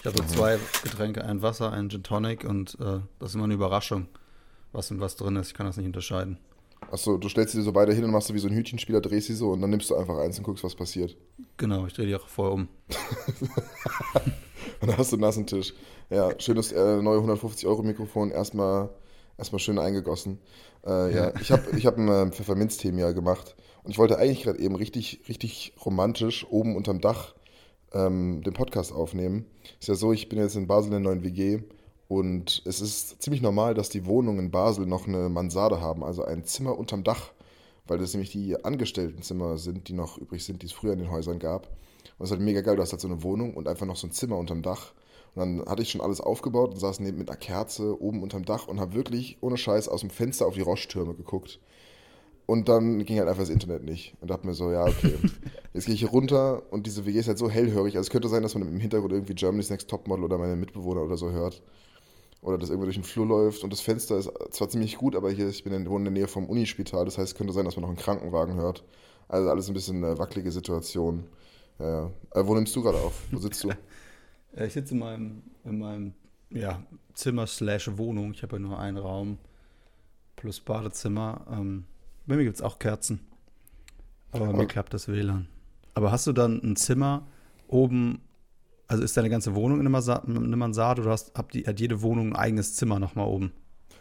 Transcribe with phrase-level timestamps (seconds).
[0.00, 3.44] Ich habe so zwei Getränke, ein Wasser, ein Gin Tonic und äh, das ist immer
[3.44, 4.06] eine Überraschung,
[4.72, 5.48] was in was drin ist.
[5.48, 6.38] Ich kann das nicht unterscheiden.
[6.92, 9.26] Achso, du stellst sie so beide hin und machst du wie so ein Hütchenspieler, drehst
[9.26, 11.16] sie so und dann nimmst du einfach eins und guckst, was passiert.
[11.56, 12.68] Genau, ich drehe die auch vorher um.
[14.80, 15.74] und dann hast du einen nassen Tisch.
[16.10, 18.90] Ja, schönes äh, neue 150-Euro-Mikrofon, erstmal
[19.36, 20.38] erstmal schön eingegossen.
[20.86, 21.26] Äh, ja.
[21.26, 21.32] ja.
[21.40, 24.76] ich habe ich hab einen äh, Pfefferminztee mir gemacht und ich wollte eigentlich gerade eben
[24.76, 27.34] richtig, richtig romantisch oben unterm Dach
[27.92, 29.46] ähm, den Podcast aufnehmen.
[29.80, 31.60] Ist ja so, ich bin jetzt in Basel in der neuen WG
[32.08, 36.24] und es ist ziemlich normal, dass die Wohnungen in Basel noch eine Mansarde haben, also
[36.24, 37.32] ein Zimmer unterm Dach,
[37.86, 41.10] weil das nämlich die Angestelltenzimmer sind, die noch übrig sind, die es früher in den
[41.10, 41.66] Häusern gab.
[41.66, 43.96] Und es ist halt mega geil, du hast halt so eine Wohnung und einfach noch
[43.96, 44.92] so ein Zimmer unterm Dach.
[45.34, 48.44] Und dann hatte ich schon alles aufgebaut und saß neben mit einer Kerze oben unterm
[48.44, 51.60] Dach und habe wirklich ohne Scheiß aus dem Fenster auf die Roschtürme geguckt.
[52.48, 54.16] Und dann ging halt einfach das Internet nicht.
[54.22, 55.14] Und dachte mir so, ja, okay.
[55.74, 57.94] Jetzt gehe ich hier runter und diese WG ist halt so hellhörig.
[57.94, 61.02] Also es könnte sein, dass man im Hintergrund irgendwie Germany's Next Topmodel oder meine Mitbewohner
[61.02, 61.62] oder so hört
[62.40, 65.30] oder dass irgendwo durch den Flur läuft und das Fenster ist zwar ziemlich gut, aber
[65.30, 67.76] hier, ich bin in, in der Nähe vom Unispital, das heißt, es könnte sein, dass
[67.76, 68.82] man noch einen Krankenwagen hört.
[69.28, 71.24] Also alles ein bisschen eine wackelige Situation.
[71.78, 73.24] Ja, äh, wo nimmst du gerade auf?
[73.30, 73.70] Wo sitzt du?
[74.56, 76.14] Ich sitze in meinem, in meinem
[76.48, 76.82] ja,
[77.12, 78.32] Zimmer slash Wohnung.
[78.32, 79.36] Ich habe ja nur einen Raum
[80.36, 81.46] plus Badezimmer.
[81.52, 81.84] Ähm,
[82.28, 83.20] bei mir gibt es auch Kerzen.
[84.30, 85.48] Aber bei mir klappt das WLAN.
[85.94, 87.26] Aber hast du dann ein Zimmer
[87.66, 88.20] oben
[88.88, 92.30] also ist deine ganze Wohnung in eine Mansarde oder hast, habt die, hat jede Wohnung
[92.30, 93.52] ein eigenes Zimmer nochmal oben?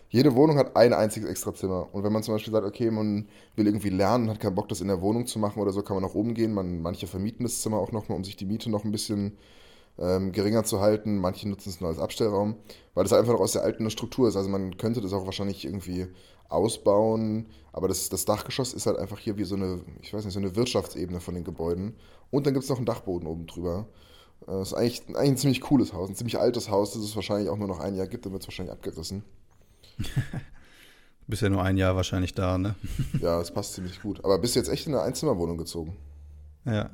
[0.09, 1.93] Jede Wohnung hat ein einziges Extrazimmer.
[1.93, 4.79] Und wenn man zum Beispiel sagt, okay, man will irgendwie lernen, hat keinen Bock, das
[4.79, 6.53] in der Wohnung zu machen oder so, kann man nach oben gehen.
[6.53, 9.37] Man, manche vermieten das Zimmer auch nochmal, um sich die Miete noch ein bisschen
[9.99, 11.17] ähm, geringer zu halten.
[11.17, 12.55] Manche nutzen es nur als Abstellraum,
[12.93, 14.35] weil das einfach noch aus der alten Struktur ist.
[14.35, 16.07] Also man könnte das auch wahrscheinlich irgendwie
[16.49, 20.33] ausbauen, aber das, das Dachgeschoss ist halt einfach hier wie so eine, ich weiß nicht,
[20.33, 21.95] so eine Wirtschaftsebene von den Gebäuden.
[22.31, 23.87] Und dann gibt es noch einen Dachboden oben drüber.
[24.45, 27.15] Das äh, ist eigentlich, eigentlich ein ziemlich cooles Haus, ein ziemlich altes Haus, das es
[27.15, 29.23] wahrscheinlich auch nur noch ein Jahr gibt, dann wird es wahrscheinlich abgerissen.
[29.97, 30.05] du
[31.27, 32.75] bist ja nur ein Jahr wahrscheinlich da, ne?
[33.19, 34.23] ja, das passt ziemlich gut.
[34.23, 35.95] Aber bist du jetzt echt in eine Einzimmerwohnung gezogen?
[36.65, 36.89] Ja.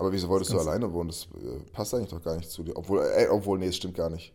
[0.00, 1.10] Aber wieso wolltest du alleine wohnen?
[1.10, 2.74] Das äh, passt eigentlich doch gar nicht zu dir.
[2.74, 4.32] Obwohl, äh, obwohl, nee, es stimmt gar nicht.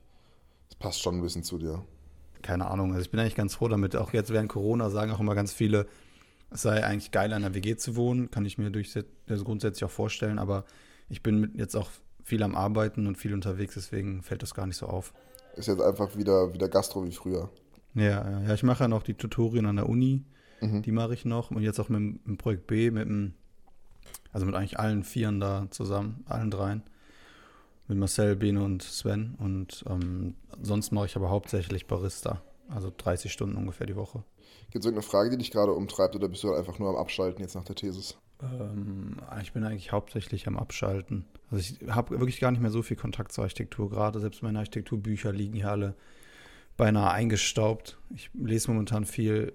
[0.69, 1.83] Das passt schon ein bisschen zu dir.
[2.43, 2.91] Keine Ahnung.
[2.91, 3.95] Also ich bin eigentlich ganz froh damit.
[3.95, 5.87] Auch jetzt während Corona sagen auch immer ganz viele,
[6.51, 8.29] es sei eigentlich geil, in einer WG zu wohnen.
[8.29, 8.93] Kann ich mir durch,
[9.27, 10.37] also grundsätzlich auch vorstellen.
[10.37, 10.65] Aber
[11.09, 11.89] ich bin jetzt auch
[12.23, 15.13] viel am Arbeiten und viel unterwegs, deswegen fällt das gar nicht so auf.
[15.55, 17.49] Ist jetzt einfach wieder, wieder Gastro wie früher.
[17.93, 20.25] Ja, ja, ich mache ja noch die Tutorien an der Uni,
[20.59, 20.81] mhm.
[20.81, 23.35] die mache ich noch und jetzt auch mit dem Projekt B, mit dem,
[24.35, 26.83] also mit eigentlich allen Vieren da zusammen, allen dreien.
[27.87, 33.31] Mit Marcel, Bene und Sven und ähm, sonst mache ich aber hauptsächlich Barista, also 30
[33.31, 34.25] Stunden ungefähr die Woche.
[34.71, 37.41] Gibt es irgendeine Frage, die dich gerade umtreibt oder bist du einfach nur am Abschalten
[37.41, 38.17] jetzt nach der Thesis?
[38.41, 41.23] Ähm, ich bin eigentlich hauptsächlich am Abschalten.
[41.49, 43.89] Also ich habe wirklich gar nicht mehr so viel Kontakt zur Architektur.
[43.89, 45.95] Gerade selbst meine Architekturbücher liegen hier alle
[46.75, 47.97] beinahe eingestaubt.
[48.13, 49.53] Ich lese momentan viel,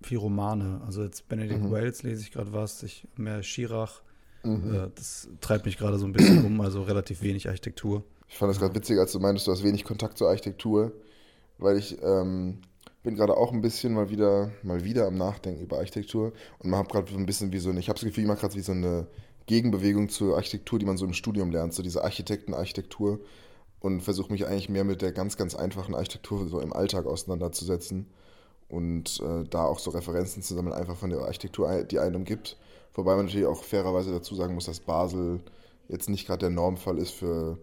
[0.00, 0.80] viel Romane.
[0.86, 1.72] Also jetzt Benedict mhm.
[1.72, 4.00] Wells lese ich gerade was, ich mehr Schirach.
[4.44, 4.74] Mhm.
[4.74, 8.04] Äh, das treibt mich gerade so ein bisschen um, also relativ wenig Architektur.
[8.28, 10.92] Ich fand das gerade witzig, als du meintest, du hast wenig Kontakt zur Architektur,
[11.58, 12.58] weil ich ähm,
[13.02, 16.80] bin gerade auch ein bisschen mal wieder, mal wieder am Nachdenken über Architektur und man
[16.80, 18.54] hat gerade so ein bisschen wie so eine, ich habe das Gefühl, ich mache gerade
[18.54, 19.06] wie so eine
[19.46, 23.20] Gegenbewegung zur Architektur, die man so im Studium lernt, so diese Architektenarchitektur
[23.80, 28.06] und versuche mich eigentlich mehr mit der ganz, ganz einfachen Architektur so im Alltag auseinanderzusetzen
[28.68, 32.56] und äh, da auch so Referenzen zu sammeln, einfach von der Architektur, die einem gibt.
[32.94, 35.40] Wobei man natürlich auch fairerweise dazu sagen muss, dass Basel
[35.88, 37.58] jetzt nicht gerade der Normfall ist für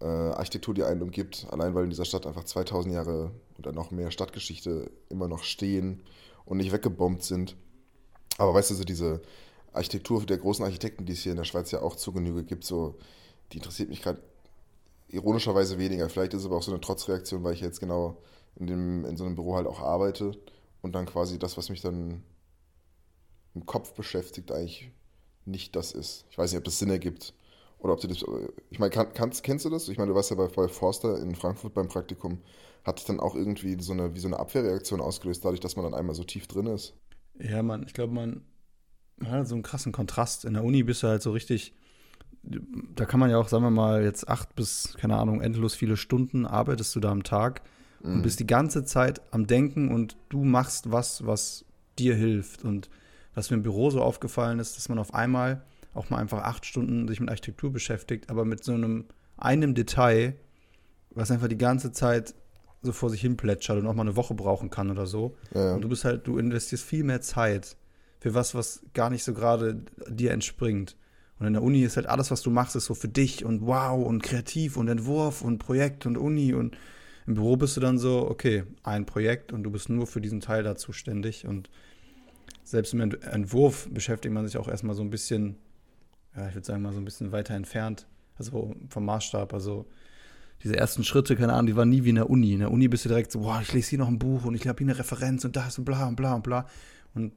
[0.00, 3.90] äh, Architektur, die einen umgibt, allein weil in dieser Stadt einfach 2000 Jahre oder noch
[3.90, 6.02] mehr Stadtgeschichte immer noch stehen
[6.44, 7.56] und nicht weggebombt sind.
[8.38, 9.20] Aber weißt du, so diese
[9.72, 12.64] Architektur der großen Architekten, die es hier in der Schweiz ja auch zu Genüge gibt,
[12.64, 12.96] so,
[13.52, 14.22] die interessiert mich gerade
[15.08, 16.08] ironischerweise weniger.
[16.08, 18.16] Vielleicht ist es aber auch so eine Trotzreaktion, weil ich jetzt genau
[18.56, 20.32] in, dem, in so einem Büro halt auch arbeite
[20.82, 22.22] und dann quasi das, was mich dann
[23.54, 24.90] im Kopf beschäftigt, eigentlich
[25.44, 26.26] nicht das ist.
[26.30, 27.34] Ich weiß nicht, ob das Sinn ergibt.
[27.78, 28.24] Oder ob du das.
[28.68, 29.88] Ich meine, kann, kannst, kennst du das?
[29.88, 32.38] Ich meine, du warst ja bei, bei Forster in Frankfurt beim Praktikum.
[32.84, 35.84] Hat es dann auch irgendwie so eine, wie so eine Abwehrreaktion ausgelöst, dadurch, dass man
[35.84, 36.94] dann einmal so tief drin ist?
[37.38, 38.42] Ja, man, ich glaube, man,
[39.16, 40.44] man hat so einen krassen Kontrast.
[40.44, 41.74] In der Uni bist du halt so richtig.
[42.42, 45.98] Da kann man ja auch, sagen wir mal, jetzt acht bis, keine Ahnung, endlos viele
[45.98, 47.62] Stunden arbeitest du da am Tag
[48.02, 48.14] mhm.
[48.14, 51.64] und bist die ganze Zeit am Denken und du machst was, was
[51.98, 52.64] dir hilft.
[52.64, 52.88] Und
[53.34, 55.62] was mir im Büro so aufgefallen ist, dass man auf einmal
[55.94, 59.06] auch mal einfach acht Stunden sich mit Architektur beschäftigt, aber mit so einem
[59.36, 60.34] einem Detail,
[61.10, 62.34] was einfach die ganze Zeit
[62.82, 65.36] so vor sich hin plätschert und auch mal eine Woche brauchen kann oder so.
[65.54, 65.74] Ja.
[65.74, 67.76] Und du bist halt, du investierst viel mehr Zeit
[68.20, 70.96] für was, was gar nicht so gerade dir entspringt.
[71.38, 73.62] Und in der Uni ist halt alles, was du machst, ist so für dich und
[73.62, 76.76] wow und kreativ und Entwurf und Projekt und Uni und
[77.26, 80.40] im Büro bist du dann so, okay, ein Projekt und du bist nur für diesen
[80.40, 81.70] Teil da zuständig und
[82.64, 85.56] selbst im Entwurf beschäftigt man sich auch erstmal so ein bisschen,
[86.36, 88.06] ja, ich würde sagen mal so ein bisschen weiter entfernt,
[88.38, 89.86] also vom Maßstab, also
[90.62, 92.52] diese ersten Schritte, keine Ahnung, die waren nie wie in der Uni.
[92.52, 94.54] In der Uni bist du direkt so, boah, ich lese hier noch ein Buch und
[94.54, 96.66] ich habe hier eine Referenz und das und bla und bla und bla.
[97.14, 97.32] Und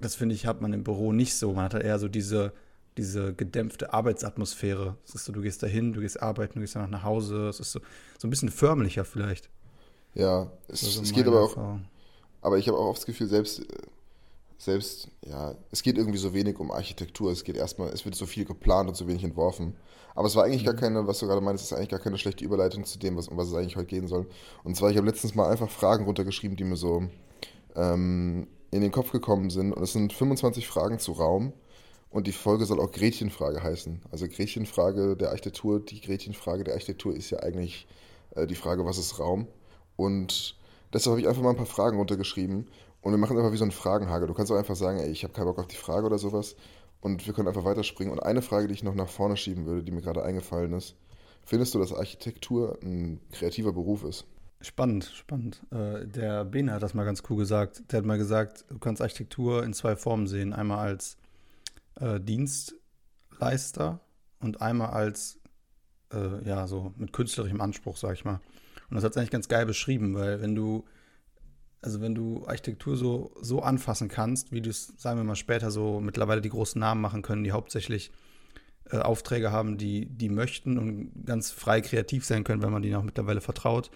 [0.00, 1.52] das finde ich, hat man im Büro nicht so.
[1.52, 2.52] Man hat halt eher so diese,
[2.96, 4.96] diese gedämpfte Arbeitsatmosphäre.
[5.06, 7.48] Es ist so, du gehst dahin, du gehst arbeiten, du gehst danach nach Hause.
[7.48, 7.80] Es ist so,
[8.18, 9.48] so ein bisschen förmlicher vielleicht.
[10.14, 11.50] Ja, es, also es geht aber auch.
[11.50, 11.84] Erfahrung.
[12.40, 13.62] Aber ich habe auch oft das Gefühl, selbst,
[14.58, 17.30] selbst, ja, es geht irgendwie so wenig um Architektur.
[17.30, 19.76] Es geht erstmal, es wird so viel geplant und so wenig entworfen.
[20.16, 20.80] Aber es war eigentlich gar mhm.
[20.80, 23.36] keine, was du gerade meinst, ist eigentlich gar keine schlechte Überleitung zu dem, was, um
[23.36, 24.26] was es eigentlich heute gehen soll.
[24.64, 27.04] Und zwar, ich habe letztens mal einfach Fragen runtergeschrieben, die mir so
[27.76, 29.72] ähm, in den Kopf gekommen sind.
[29.72, 31.52] Und es sind 25 Fragen zu Raum.
[32.10, 34.02] Und die Folge soll auch Gretchenfrage heißen.
[34.10, 35.78] Also Gretchenfrage der Architektur.
[35.78, 37.86] Die Gretchenfrage der Architektur ist ja eigentlich
[38.34, 39.46] äh, die Frage, was ist Raum?
[39.94, 40.56] Und
[40.92, 42.66] deshalb habe ich einfach mal ein paar Fragen runtergeschrieben.
[43.00, 44.26] Und wir machen einfach wie so einen Fragenhagel.
[44.26, 46.56] Du kannst auch einfach sagen, ey, ich habe keinen Bock auf die Frage oder sowas.
[47.00, 48.12] Und wir können einfach weiterspringen.
[48.12, 50.96] Und eine Frage, die ich noch nach vorne schieben würde, die mir gerade eingefallen ist.
[51.44, 54.26] Findest du, dass Architektur ein kreativer Beruf ist?
[54.60, 55.62] Spannend, spannend.
[55.70, 57.92] Äh, der Bene hat das mal ganz cool gesagt.
[57.92, 60.52] Der hat mal gesagt, du kannst Architektur in zwei Formen sehen.
[60.52, 61.16] Einmal als
[62.00, 64.00] äh, Dienstleister
[64.40, 65.38] und einmal als,
[66.12, 68.40] äh, ja, so mit künstlerischem Anspruch, sag ich mal.
[68.90, 70.84] Und das hat es eigentlich ganz geil beschrieben, weil wenn du,
[71.80, 75.70] also wenn du Architektur so, so anfassen kannst, wie du es, sagen wir mal, später
[75.70, 78.10] so mittlerweile die großen Namen machen können, die hauptsächlich
[78.90, 82.96] äh, Aufträge haben, die, die möchten und ganz frei kreativ sein können, wenn man denen
[82.96, 83.90] auch mittlerweile vertraut,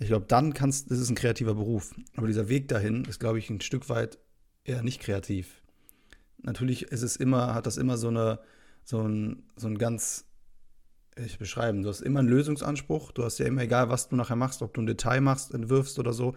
[0.00, 1.94] ich glaube, dann kannst, das ist ein kreativer Beruf.
[2.16, 4.18] Aber dieser Weg dahin ist, glaube ich, ein Stück weit
[4.64, 5.60] eher nicht kreativ.
[6.42, 8.38] Natürlich ist es immer, hat das immer so eine,
[8.84, 10.24] so ein, so ein ganz,
[11.16, 13.10] ich beschreiben, du hast immer einen Lösungsanspruch.
[13.10, 15.98] Du hast ja immer, egal was du nachher machst, ob du ein Detail machst, entwirfst
[15.98, 16.36] oder so,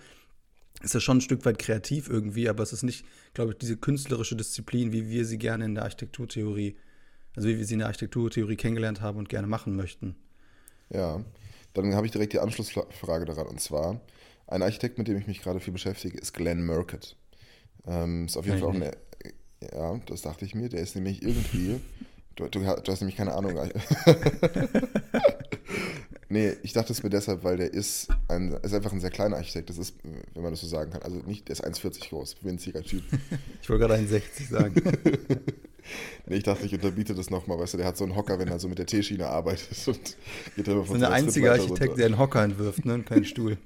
[0.83, 3.77] ist das schon ein Stück weit kreativ irgendwie, aber es ist nicht, glaube ich, diese
[3.77, 6.75] künstlerische Disziplin, wie wir sie gerne in der Architekturtheorie,
[7.35, 10.15] also wie wir sie in der Architekturtheorie kennengelernt haben und gerne machen möchten.
[10.89, 11.23] Ja,
[11.73, 13.47] dann habe ich direkt die Anschlussfrage daran.
[13.47, 14.01] Und zwar,
[14.47, 17.15] ein Architekt, mit dem ich mich gerade viel beschäftige, ist Glenn Murcutt.
[17.85, 18.91] Ähm, ist auf jeden Fall auch eine.
[19.73, 20.69] Ja, das dachte ich mir.
[20.69, 21.79] Der ist nämlich irgendwie.
[22.35, 23.55] Du, du, du hast nämlich keine Ahnung.
[26.31, 29.37] nee, ich dachte es mir deshalb, weil der ist, ein, ist einfach ein sehr kleiner
[29.37, 29.69] Architekt.
[29.69, 29.95] Das ist,
[30.33, 31.01] wenn man das so sagen kann.
[31.01, 33.03] Also nicht, der ist 1,40 groß, winziger Typ.
[33.61, 34.73] ich wollte gerade 1,60 sagen.
[36.25, 38.47] nee, ich dachte, ich unterbiete das nochmal, weißt du, der hat so einen Hocker, wenn
[38.47, 40.17] er so mit der T-Schiene arbeitet und
[40.55, 41.95] geht immer von so der einzige Architekt, runter.
[41.95, 43.57] der einen Hocker entwirft, ne, und keinen Stuhl.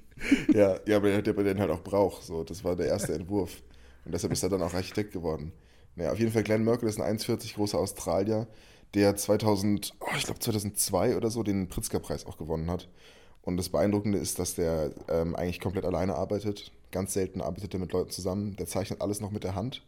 [0.53, 3.61] ja, ja, aber der, der den halt auch braucht, so, das war der erste Entwurf.
[4.05, 5.51] Und deshalb ist er dann auch Architekt geworden.
[5.95, 8.47] Naja, auf jeden Fall, Glenn Merkel ist ein 1,40 großer Australier,
[8.93, 12.87] der 2000, oh, ich glaube 2002 oder so den Pritzker-Preis auch gewonnen hat.
[13.41, 16.71] Und das Beeindruckende ist, dass der ähm, eigentlich komplett alleine arbeitet.
[16.91, 18.55] Ganz selten arbeitet er mit Leuten zusammen.
[18.55, 19.83] Der zeichnet alles noch mit der Hand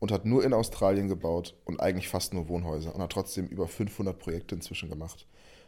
[0.00, 3.68] und hat nur in Australien gebaut und eigentlich fast nur Wohnhäuser und hat trotzdem über
[3.68, 5.26] 500 Projekte inzwischen gemacht.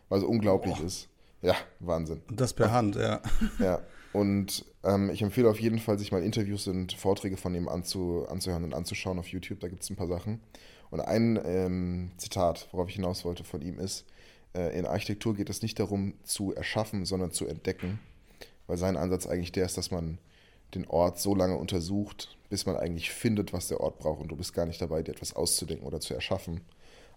[0.09, 0.87] Was also unglaublich Boah.
[0.87, 1.09] ist.
[1.43, 2.23] Ja, Wahnsinn.
[2.29, 3.21] Und das per Hand, ja.
[3.59, 3.81] Ja,
[4.13, 8.27] und ähm, ich empfehle auf jeden Fall, sich mal Interviews und Vorträge von ihm anzu,
[8.29, 9.61] anzuhören und anzuschauen auf YouTube.
[9.61, 10.41] Da gibt es ein paar Sachen.
[10.91, 14.05] Und ein ähm, Zitat, worauf ich hinaus wollte von ihm ist,
[14.55, 17.99] äh, in Architektur geht es nicht darum zu erschaffen, sondern zu entdecken.
[18.67, 20.19] Weil sein Ansatz eigentlich der ist, dass man
[20.75, 24.37] den Ort so lange untersucht, bis man eigentlich findet, was der Ort braucht und du
[24.37, 26.61] bist gar nicht dabei, dir etwas auszudenken oder zu erschaffen.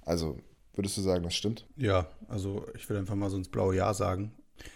[0.05, 0.37] Also
[0.73, 1.65] würdest du sagen, das stimmt?
[1.75, 4.31] Ja, also ich würde einfach mal so ins blaue Ja sagen.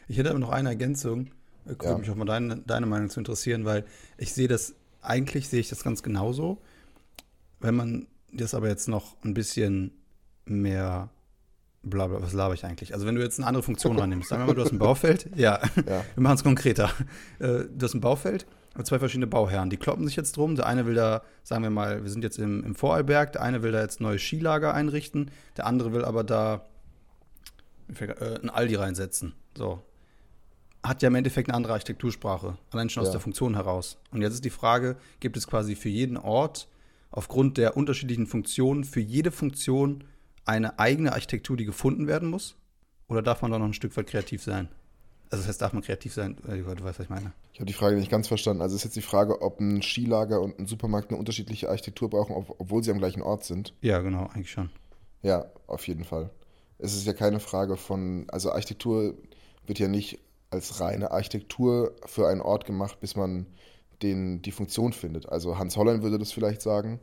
[0.08, 1.32] Ich hätte aber noch eine Ergänzung.
[1.72, 1.98] Ich würde ja.
[1.98, 3.86] mich auch mal deine, deine Meinung zu interessieren, weil
[4.18, 6.60] ich sehe das, eigentlich sehe ich das ganz genauso.
[7.60, 9.92] Wenn man das aber jetzt noch ein bisschen
[10.46, 11.10] mehr
[11.84, 12.94] bla, bla was laber ich eigentlich?
[12.94, 15.30] Also wenn du jetzt eine andere Funktion reinnimmst, sagen wir mal, du hast ein Baufeld,
[15.36, 16.06] ja, ja.
[16.16, 16.90] wir machen es konkreter.
[17.40, 18.46] Äh, du hast ein Baufeld
[18.84, 20.56] zwei verschiedene Bauherren, die kloppen sich jetzt drum.
[20.56, 23.62] Der eine will da, sagen wir mal, wir sind jetzt im, im Vorarlberg, der eine
[23.62, 26.66] will da jetzt neue Skilager einrichten, der andere will aber da
[28.00, 29.34] äh, ein Aldi reinsetzen.
[29.58, 29.82] So.
[30.84, 33.14] Hat ja im Endeffekt eine andere Architektursprache, allein schon aus ja.
[33.14, 33.98] der Funktion heraus.
[34.12, 36.68] Und jetzt ist die Frage, gibt es quasi für jeden Ort
[37.12, 40.04] aufgrund der unterschiedlichen Funktionen für jede Funktion
[40.46, 42.56] eine eigene Architektur, die gefunden werden muss?
[43.08, 44.70] Oder darf man da noch ein Stück weit kreativ sein?
[45.32, 46.38] Also das heißt, darf man kreativ sein?
[46.48, 47.34] Äh, du weißt, was ich meine.
[47.54, 48.62] Ich habe die Frage nicht ganz verstanden.
[48.62, 52.34] Also ist jetzt die Frage, ob ein Skilager und ein Supermarkt eine unterschiedliche Architektur brauchen,
[52.36, 53.74] obwohl sie am gleichen Ort sind?
[53.82, 54.70] Ja, genau, eigentlich schon.
[55.22, 56.32] Ja, auf jeden Fall.
[56.80, 59.14] Es ist ja keine Frage von, also Architektur
[59.68, 60.20] wird ja nicht
[60.50, 63.46] als reine Architektur für einen Ort gemacht, bis man
[64.02, 65.30] den, die Funktion findet.
[65.30, 67.00] Also Hans Hollein würde das vielleicht sagen.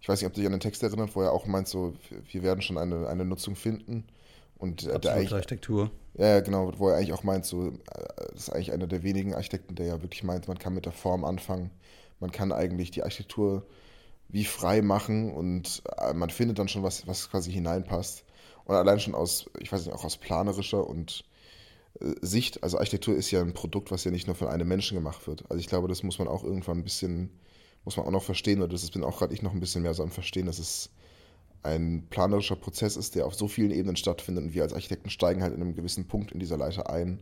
[0.00, 1.94] Ich weiß nicht, ob du dich an den Text erinnerst, wo er auch meint, so,
[2.30, 4.04] wir werden schon eine, eine Nutzung finden.
[4.56, 5.90] Und äh, der Architektur.
[6.14, 7.72] Ja, genau, wo er eigentlich auch meint, so, äh,
[8.32, 10.92] das ist eigentlich einer der wenigen Architekten, der ja wirklich meint, man kann mit der
[10.92, 11.70] Form anfangen.
[12.20, 13.66] Man kann eigentlich die Architektur
[14.28, 18.24] wie frei machen und äh, man findet dann schon was, was quasi hineinpasst.
[18.64, 21.24] Und allein schon aus, ich weiß nicht, auch aus planerischer und
[22.20, 25.26] Sicht, also Architektur ist ja ein Produkt, was ja nicht nur von einem Menschen gemacht
[25.26, 25.44] wird.
[25.48, 27.30] Also ich glaube, das muss man auch irgendwann ein bisschen,
[27.84, 29.94] muss man auch noch verstehen, oder das bin auch gerade ich noch ein bisschen mehr
[29.94, 30.90] so am Verstehen, dass es
[31.64, 35.42] ein planerischer Prozess ist, der auf so vielen Ebenen stattfindet und wir als Architekten steigen
[35.42, 37.18] halt in einem gewissen Punkt in dieser Leiter ein.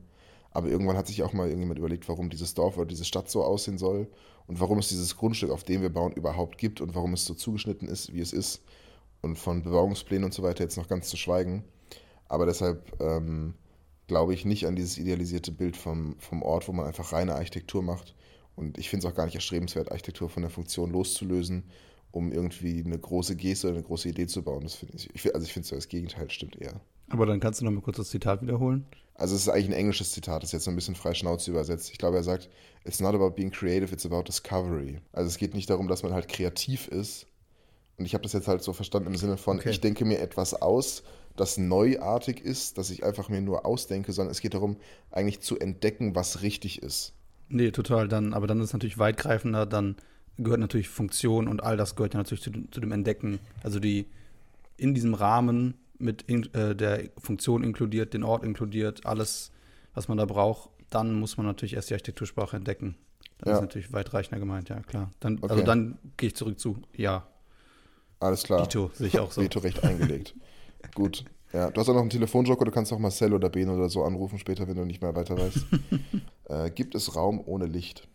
[0.50, 3.44] Aber irgendwann hat sich auch mal irgendjemand überlegt, warum dieses Dorf oder diese Stadt so
[3.44, 4.08] aussehen soll
[4.46, 7.34] und warum es dieses Grundstück, auf dem wir bauen, überhaupt gibt und warum es so
[7.34, 8.62] zugeschnitten ist, wie es ist.
[9.22, 11.64] Und von Bebauungsplänen und so weiter jetzt noch ganz zu schweigen.
[12.28, 13.54] Aber deshalb ähm,
[14.06, 17.82] glaube ich nicht an dieses idealisierte Bild vom, vom Ort, wo man einfach reine Architektur
[17.82, 18.14] macht.
[18.54, 21.64] Und ich finde es auch gar nicht erstrebenswert, Architektur von der Funktion loszulösen,
[22.10, 24.62] um irgendwie eine große Geste oder eine große Idee zu bauen.
[24.62, 26.80] Das finde ich, ich, also ich finde so das Gegenteil stimmt eher.
[27.08, 28.86] Aber dann kannst du noch mal kurz das Zitat wiederholen.
[29.14, 31.50] Also es ist eigentlich ein englisches Zitat, das ist jetzt so ein bisschen frei Schnauze
[31.50, 31.90] übersetzt.
[31.90, 32.50] Ich glaube, er sagt,
[32.84, 35.00] it's not about being creative, it's about discovery.
[35.12, 37.26] Also es geht nicht darum, dass man halt kreativ ist.
[37.98, 39.70] Und ich habe das jetzt halt so verstanden im Sinne von, okay.
[39.70, 41.02] ich denke mir etwas aus,
[41.36, 44.76] das neuartig ist, dass ich einfach mir nur ausdenke, sondern es geht darum,
[45.10, 47.14] eigentlich zu entdecken, was richtig ist.
[47.48, 48.08] Nee, total.
[48.08, 49.96] Dann, aber dann ist es natürlich weitgreifender, dann
[50.38, 53.38] gehört natürlich Funktion und all das gehört ja natürlich zu, zu dem Entdecken.
[53.62, 54.06] Also die
[54.76, 59.50] in diesem Rahmen mit in, äh, der Funktion inkludiert, den Ort inkludiert, alles,
[59.94, 62.96] was man da braucht, dann muss man natürlich erst die Architektursprache entdecken.
[63.38, 63.54] Das ja.
[63.56, 65.10] ist natürlich weitreichender gemeint, ja klar.
[65.20, 65.50] Dann, okay.
[65.50, 67.26] Also dann gehe ich zurück zu ja.
[68.20, 68.62] Alles klar.
[68.62, 69.42] Vito, sehe ich auch so.
[69.42, 70.34] Veto-Recht eingelegt.
[70.94, 71.24] Gut.
[71.52, 74.02] Ja, du hast auch noch einen Telefonjoker, du kannst auch Marcel oder Ben oder so
[74.02, 75.66] anrufen später, wenn du nicht mehr weiter weißt.
[76.48, 78.08] äh, gibt es Raum ohne Licht?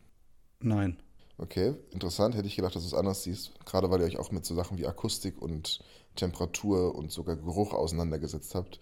[0.60, 0.98] Nein.
[1.38, 2.36] Okay, interessant.
[2.36, 3.53] Hätte ich gedacht, dass du es anders siehst.
[3.65, 5.80] Gerade weil ihr euch auch mit so Sachen wie Akustik und
[6.15, 8.80] Temperatur und sogar Geruch auseinandergesetzt habt.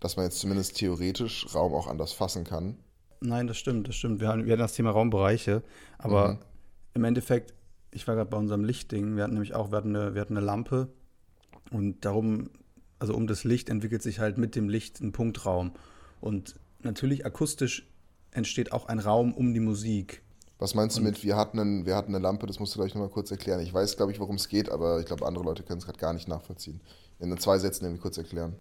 [0.00, 2.76] Dass man jetzt zumindest theoretisch Raum auch anders fassen kann.
[3.20, 4.20] Nein, das stimmt, das stimmt.
[4.20, 5.62] Wir hatten, wir hatten das Thema Raumbereiche,
[5.98, 6.38] aber mhm.
[6.94, 7.54] im Endeffekt,
[7.92, 10.36] ich war gerade bei unserem Lichtding, wir hatten nämlich auch, wir hatten, eine, wir hatten
[10.36, 10.88] eine Lampe
[11.70, 12.50] und darum,
[13.02, 15.72] also um das Licht entwickelt sich halt mit dem Licht ein Punktraum.
[16.20, 17.90] Und natürlich akustisch
[18.30, 20.22] entsteht auch ein Raum um die Musik.
[20.60, 22.94] Was meinst du mit, wir hatten, einen, wir hatten eine Lampe, das musst du gleich
[22.94, 23.58] nochmal kurz erklären.
[23.58, 25.98] Ich weiß, glaube ich, worum es geht, aber ich glaube, andere Leute können es gerade
[25.98, 26.80] gar nicht nachvollziehen.
[27.18, 28.54] In zwei Sätzen irgendwie kurz erklären.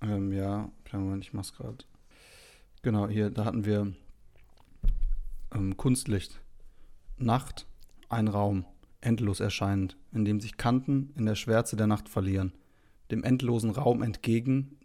[0.00, 1.84] Ähm, ja, Moment, ich mach's gerade.
[2.80, 3.92] Genau, hier, da hatten wir
[5.54, 6.40] ähm, Kunstlicht.
[7.18, 7.66] Nacht,
[8.08, 8.64] ein Raum,
[9.02, 12.54] endlos erscheinend, in dem sich Kanten in der Schwärze der Nacht verlieren.
[13.14, 14.76] Dem endlosen Raum entgegen,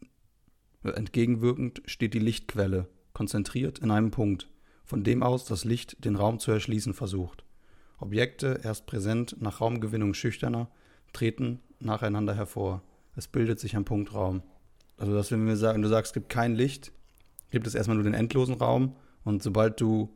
[0.84, 4.52] äh, entgegenwirkend steht die Lichtquelle, konzentriert in einem Punkt
[4.86, 7.44] von dem aus das Licht den Raum zu erschließen versucht.
[7.98, 10.70] Objekte, erst präsent, nach Raumgewinnung schüchterner,
[11.12, 12.84] treten nacheinander hervor.
[13.16, 14.44] Es bildet sich ein Punktraum.
[14.98, 16.92] Also, dass wenn, wir sagen, du sagst, es gibt kein Licht,
[17.50, 20.10] gibt es erstmal nur den endlosen Raum und sobald du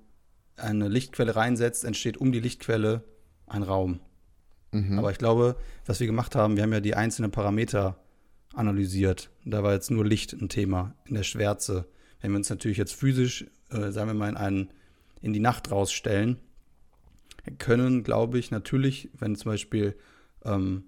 [0.56, 3.04] eine Lichtquelle reinsetzt, entsteht um die Lichtquelle
[3.48, 4.02] ein Raum.
[4.72, 5.00] Mhm.
[5.00, 5.56] Aber ich glaube,
[5.88, 8.03] was wir gemacht haben, wir haben ja die einzelnen Parameter
[8.54, 9.30] analysiert.
[9.46, 11.86] Da war jetzt nur Licht ein Thema in der Schwärze.
[12.22, 14.70] Wenn wir uns natürlich jetzt physisch äh, sagen wir mal, in, einen,
[15.22, 16.38] in die Nacht rausstellen,
[17.58, 19.98] können, glaube ich, natürlich, wenn zum Beispiel,
[20.46, 20.86] ähm,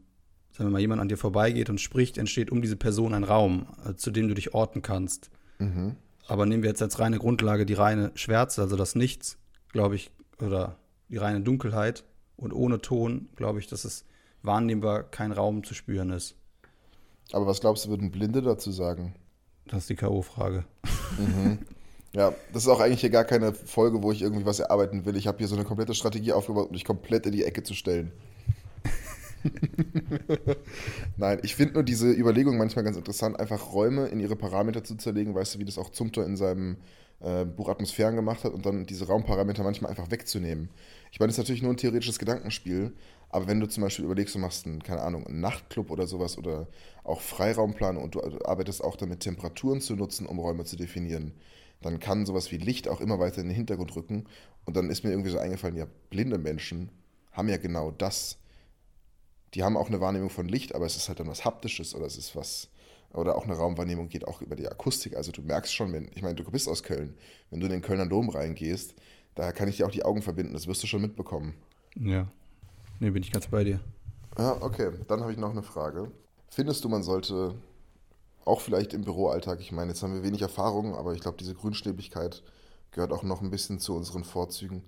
[0.51, 3.67] sagen wir mal, jemand an dir vorbeigeht und spricht, entsteht um diese Person ein Raum,
[3.85, 5.31] äh, zu dem du dich orten kannst.
[5.59, 5.95] Mhm.
[6.27, 9.37] Aber nehmen wir jetzt als reine Grundlage die reine Schwärze, also das Nichts,
[9.71, 10.79] glaube ich, oder
[11.09, 12.03] die reine Dunkelheit
[12.35, 14.05] und ohne Ton, glaube ich, dass es
[14.41, 16.35] wahrnehmbar kein Raum zu spüren ist.
[17.31, 19.15] Aber was glaubst du, würden Blinde dazu sagen?
[19.67, 20.63] Das ist die K.O.-Frage.
[21.17, 21.59] Mhm.
[22.13, 25.17] Ja, das ist auch eigentlich hier gar keine Folge, wo ich irgendwie was erarbeiten will.
[25.17, 27.73] Ich habe hier so eine komplette Strategie aufgebaut, um dich komplett in die Ecke zu
[27.73, 28.13] stellen.
[31.17, 34.95] Nein, ich finde nur diese Überlegung manchmal ganz interessant, einfach Räume in ihre Parameter zu
[34.95, 35.35] zerlegen.
[35.35, 36.77] Weißt du, wie das auch Zumthor in seinem
[37.19, 40.69] äh, Buch Atmosphären gemacht hat und dann diese Raumparameter manchmal einfach wegzunehmen.
[41.11, 42.93] Ich meine, das ist natürlich nur ein theoretisches Gedankenspiel,
[43.29, 46.37] aber wenn du zum Beispiel überlegst, du machst einen, keine Ahnung, einen Nachtclub oder sowas
[46.37, 46.67] oder
[47.03, 51.33] auch Freiraumplan und du arbeitest auch damit, Temperaturen zu nutzen, um Räume zu definieren,
[51.81, 54.25] dann kann sowas wie Licht auch immer weiter in den Hintergrund rücken.
[54.65, 56.89] Und dann ist mir irgendwie so eingefallen, ja, blinde Menschen
[57.31, 58.37] haben ja genau das.
[59.53, 62.05] Die haben auch eine Wahrnehmung von Licht, aber es ist halt dann was Haptisches oder
[62.05, 62.69] es ist was,
[63.13, 65.15] oder auch eine Raumwahrnehmung geht auch über die Akustik.
[65.15, 67.15] Also du merkst schon, wenn, ich meine, du bist aus Köln,
[67.49, 68.95] wenn du in den Kölner Dom reingehst,
[69.35, 71.53] da kann ich dir auch die Augen verbinden, das wirst du schon mitbekommen.
[71.95, 72.27] Ja.
[72.99, 73.79] Nee, bin ich ganz bei dir.
[74.37, 74.91] Ja, okay.
[75.07, 76.11] Dann habe ich noch eine Frage.
[76.49, 77.55] Findest du, man sollte
[78.45, 79.59] auch vielleicht im Büroalltag.
[79.59, 82.43] Ich meine, jetzt haben wir wenig Erfahrung, aber ich glaube, diese Grünstäbigkeit
[82.91, 84.83] gehört auch noch ein bisschen zu unseren Vorzügen.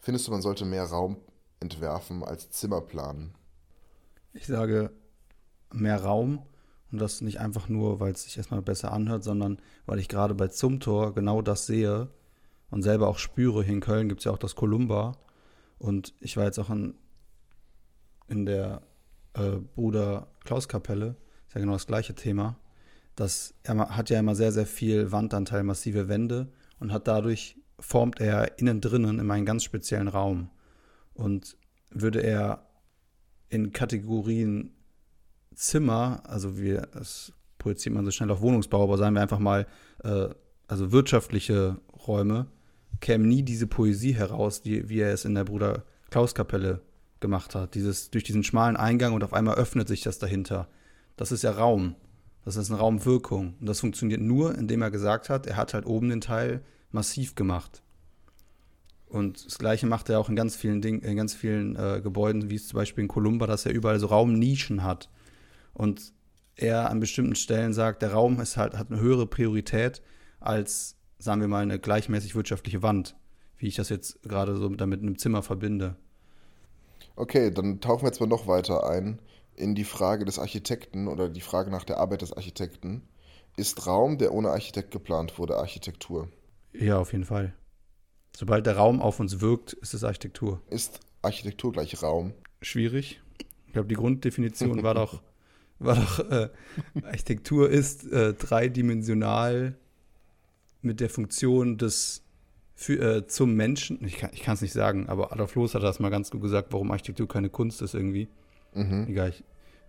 [0.00, 1.16] Findest du, man sollte mehr Raum
[1.60, 3.34] entwerfen als Zimmer planen?
[4.32, 4.90] Ich sage
[5.72, 6.42] mehr Raum
[6.92, 10.34] und das nicht einfach nur, weil es sich erstmal besser anhört, sondern weil ich gerade
[10.34, 12.08] bei Zumtor genau das sehe
[12.70, 13.62] und selber auch spüre.
[13.62, 15.16] Hier in Köln gibt es ja auch das Kolumba
[15.78, 16.94] und ich war jetzt auch in,
[18.28, 18.82] in der
[19.34, 21.16] äh, Bruder Klaus Kapelle,
[21.46, 22.56] ist ja genau das gleiche Thema.
[23.16, 28.20] Das, er hat ja immer sehr, sehr viel Wandanteil, massive Wände und hat dadurch, formt
[28.20, 30.50] er innen drinnen in einen ganz speziellen Raum.
[31.14, 31.56] Und
[31.90, 32.66] würde er
[33.48, 34.74] in Kategorien
[35.54, 39.66] Zimmer, also wir, das projiziert man so schnell auf Wohnungsbau, aber sagen wir einfach mal,
[40.04, 40.28] äh,
[40.68, 42.46] also wirtschaftliche Räume,
[43.00, 46.82] käme nie diese Poesie heraus, die, wie er es in der Bruder Klaus Kapelle
[47.20, 47.74] gemacht hat.
[47.74, 50.68] Dieses, durch diesen schmalen Eingang und auf einmal öffnet sich das dahinter.
[51.16, 51.94] Das ist ja Raum.
[52.44, 53.54] Das ist eine Raumwirkung.
[53.60, 57.34] Und das funktioniert nur, indem er gesagt hat, er hat halt oben den Teil massiv
[57.34, 57.82] gemacht.
[59.06, 62.50] Und das Gleiche macht er auch in ganz vielen Dingen, in ganz vielen äh, Gebäuden,
[62.50, 65.08] wie es zum Beispiel in Columba, dass er überall so Raumnischen hat.
[65.72, 66.12] Und
[66.56, 70.02] er an bestimmten Stellen sagt, der Raum ist halt, hat eine höhere Priorität
[70.40, 73.16] als, sagen wir mal, eine gleichmäßig wirtschaftliche Wand,
[73.56, 75.96] wie ich das jetzt gerade so damit einem Zimmer verbinde.
[77.18, 79.18] Okay, dann tauchen wir jetzt mal noch weiter ein
[79.56, 83.02] in die Frage des Architekten oder die Frage nach der Arbeit des Architekten.
[83.56, 86.28] Ist Raum, der ohne Architekt geplant wurde, Architektur?
[86.72, 87.54] Ja, auf jeden Fall.
[88.36, 90.62] Sobald der Raum auf uns wirkt, ist es Architektur.
[90.70, 92.34] Ist Architektur gleich Raum?
[92.62, 93.20] Schwierig.
[93.66, 95.20] Ich glaube, die Grunddefinition war doch,
[95.80, 96.50] war doch äh,
[97.02, 99.76] Architektur ist äh, dreidimensional
[100.82, 102.22] mit der Funktion des
[102.78, 103.98] für, äh, zum Menschen.
[104.04, 106.92] Ich kann es nicht sagen, aber Adolf Loos hat das mal ganz gut gesagt, warum
[106.92, 108.28] Architektur keine Kunst ist irgendwie.
[108.72, 109.06] Mhm.
[109.08, 109.42] Egal, ich,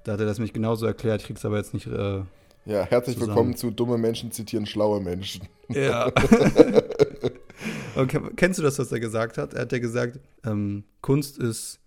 [0.03, 1.85] da hat er das mich genauso erklärt, ich krieg's aber jetzt nicht.
[1.85, 2.23] Äh,
[2.65, 3.29] ja, herzlich zusammen.
[3.29, 5.47] willkommen zu Dumme Menschen zitieren schlaue Menschen.
[5.67, 6.07] Ja.
[7.95, 9.53] okay, kennst du das, was er gesagt hat?
[9.53, 11.79] Er hat ja gesagt, ähm, Kunst ist,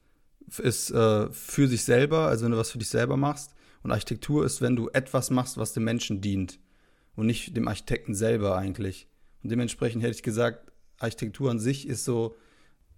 [0.59, 3.57] ist äh, für sich selber, also wenn du was für dich selber machst.
[3.83, 6.61] Und Architektur ist, wenn du etwas machst, was dem Menschen dient.
[7.17, 9.09] Und nicht dem Architekten selber eigentlich.
[9.43, 12.37] Und dementsprechend hätte ich gesagt, Architektur an sich ist so,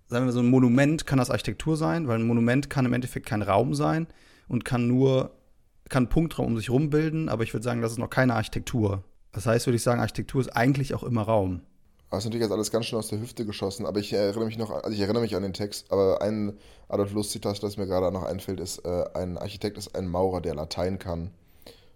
[0.06, 3.26] sagen wir so ein Monument kann das Architektur sein, weil ein Monument kann im Endeffekt
[3.26, 4.06] kein Raum sein
[4.48, 5.30] und kann nur,
[5.88, 9.04] kann Punktraum um sich rum bilden, aber ich würde sagen, das ist noch keine Architektur.
[9.32, 11.62] Das heißt, würde ich sagen, Architektur ist eigentlich auch immer Raum.
[12.10, 14.56] Das ist natürlich jetzt alles ganz schön aus der Hüfte geschossen, aber ich erinnere mich
[14.56, 16.56] noch, also ich erinnere mich an den Text, aber ein
[16.88, 20.54] Adolf Lust-Zitat, das mir gerade noch einfällt, ist, äh, ein Architekt ist ein Maurer, der
[20.54, 21.32] Latein kann.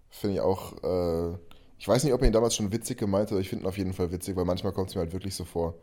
[0.09, 1.37] Finde ich auch, äh,
[1.79, 3.69] ich weiß nicht, ob er ihn damals schon witzig gemeint hat, aber ich finde ihn
[3.69, 5.75] auf jeden Fall witzig, weil manchmal kommt es mir halt wirklich so vor,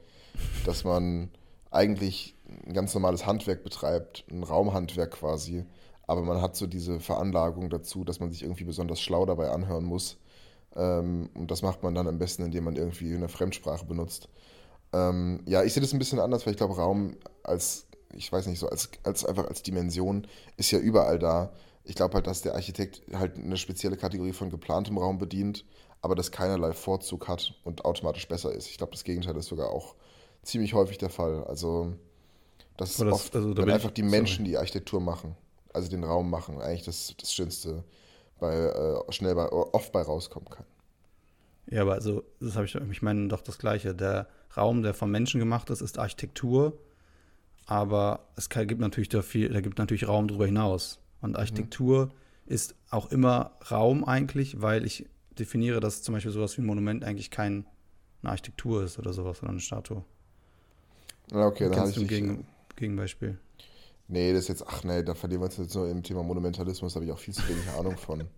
[0.66, 1.30] dass man
[1.72, 5.66] eigentlich ein ganz normales Handwerk betreibt, ein Raumhandwerk quasi,
[6.08, 9.86] aber man hat so diese Veranlagung dazu, dass man sich irgendwie besonders schlau dabei anhören
[9.86, 10.18] muss.
[10.76, 14.30] Ähm, und das macht man dann am besten, indem man irgendwie eine Fremdsprache benutzt.
[14.94, 18.48] Ähm, ja, ich sehe das ein bisschen anders, weil ich glaube, Raum als, ich weiß
[18.48, 21.52] nicht, so als, als einfach als Dimension ist ja überall da.
[21.84, 25.66] Ich glaube halt, dass der Architekt halt eine spezielle Kategorie von geplantem Raum bedient,
[26.02, 28.70] aber das keinerlei Vorzug hat und automatisch besser ist.
[28.70, 29.96] Ich glaube, das Gegenteil ist sogar auch
[30.46, 31.44] ziemlich häufig der Fall.
[31.46, 31.94] Also
[32.78, 34.50] das ist das, oft, also, da einfach die Menschen sorry.
[34.50, 35.36] die Architektur machen,
[35.74, 37.84] also den Raum machen, eigentlich das, das Schönste
[38.40, 40.66] bei, äh, schnell bei, oft bei rauskommen kann.
[41.68, 43.96] Ja, aber also, das habe ich, ich meine doch das Gleiche.
[43.96, 46.78] Der Raum, der vom Menschen gemacht ist, ist Architektur,
[47.66, 51.00] aber es kann, gibt natürlich da viel, da gibt natürlich Raum darüber hinaus.
[51.22, 51.38] Und mhm.
[51.38, 52.12] Architektur mhm.
[52.46, 55.08] ist auch immer Raum eigentlich, weil ich
[55.40, 57.66] definiere, dass zum Beispiel sowas wie ein Monument eigentlich keine
[58.22, 60.04] Architektur ist oder sowas, sondern eine Statue.
[61.32, 61.98] Ja, okay, dann habe ich.
[61.98, 63.38] Ein Gegen, Gegenbeispiel.
[64.08, 66.94] Nee, das ist jetzt, ach nee, da verlieren wir uns jetzt so im Thema Monumentalismus,
[66.94, 68.26] da habe ich auch viel zu wenig Ahnung von.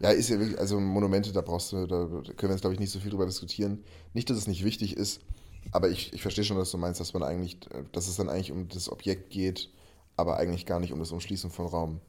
[0.00, 2.80] Ja, ist ja wirklich, also Monumente, da brauchst du, da können wir jetzt, glaube ich,
[2.80, 3.84] nicht so viel drüber diskutieren.
[4.12, 5.20] Nicht, dass es nicht wichtig ist,
[5.70, 7.60] aber ich, ich verstehe schon, was du meinst, dass man eigentlich,
[7.92, 9.70] dass es dann eigentlich um das Objekt geht,
[10.16, 12.00] aber eigentlich gar nicht um das Umschließen von Raum.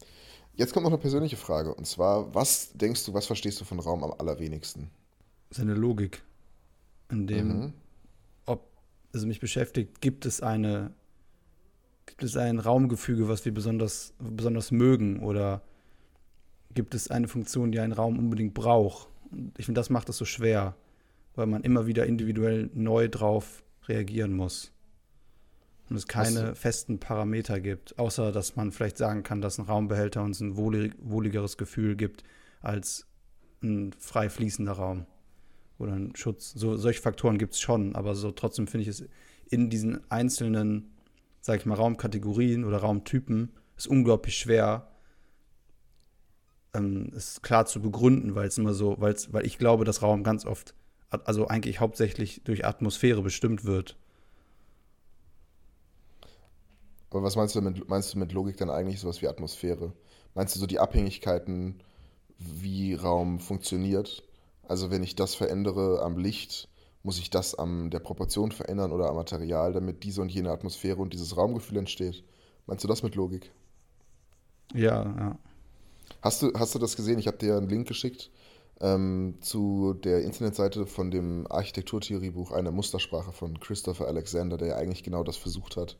[0.55, 3.79] Jetzt kommt noch eine persönliche Frage, und zwar, was denkst du, was verstehst du von
[3.79, 4.89] Raum am allerwenigsten?
[5.51, 6.23] Seine Logik.
[7.11, 7.73] In dem, mhm
[9.15, 10.91] also mich beschäftigt, gibt es eine,
[12.05, 15.61] gibt es ein Raumgefüge, was wir besonders, besonders mögen oder
[16.73, 19.07] gibt es eine Funktion, die ein Raum unbedingt braucht?
[19.31, 20.75] Und ich finde, das macht es so schwer,
[21.33, 24.73] weil man immer wieder individuell neu drauf reagieren muss.
[25.89, 26.59] Und es keine was?
[26.59, 30.93] festen Parameter gibt, außer dass man vielleicht sagen kann, dass ein Raumbehälter uns ein wohlig,
[30.99, 32.23] wohligeres Gefühl gibt
[32.61, 33.07] als
[33.63, 35.05] ein frei fließender Raum
[35.77, 36.51] oder einen Schutz.
[36.53, 39.05] So, solche Faktoren gibt es schon, aber so trotzdem finde ich es
[39.49, 40.93] in diesen einzelnen,
[41.41, 44.87] sag ich mal, Raumkategorien oder Raumtypen ist unglaublich schwer,
[46.73, 50.23] ähm, es klar zu begründen, weil es immer so, weil's, weil ich glaube, dass Raum
[50.23, 50.75] ganz oft,
[51.09, 53.97] also eigentlich hauptsächlich durch Atmosphäre bestimmt wird.
[57.09, 59.93] Aber was meinst du mit, meinst du mit Logik dann eigentlich sowas wie Atmosphäre?
[60.33, 61.81] Meinst du so die Abhängigkeiten,
[62.37, 64.24] wie Raum funktioniert?
[64.67, 66.69] Also wenn ich das verändere am Licht,
[67.03, 71.01] muss ich das an der Proportion verändern oder am Material, damit diese und jene Atmosphäre
[71.01, 72.23] und dieses Raumgefühl entsteht?
[72.65, 73.51] Meinst du das mit Logik?
[74.73, 75.39] Ja, ja.
[76.21, 77.19] Hast du, hast du das gesehen?
[77.19, 78.31] Ich habe dir einen Link geschickt
[78.81, 85.03] ähm, zu der Internetseite von dem Architekturtheoriebuch Eine Mustersprache von Christopher Alexander, der ja eigentlich
[85.03, 85.97] genau das versucht hat.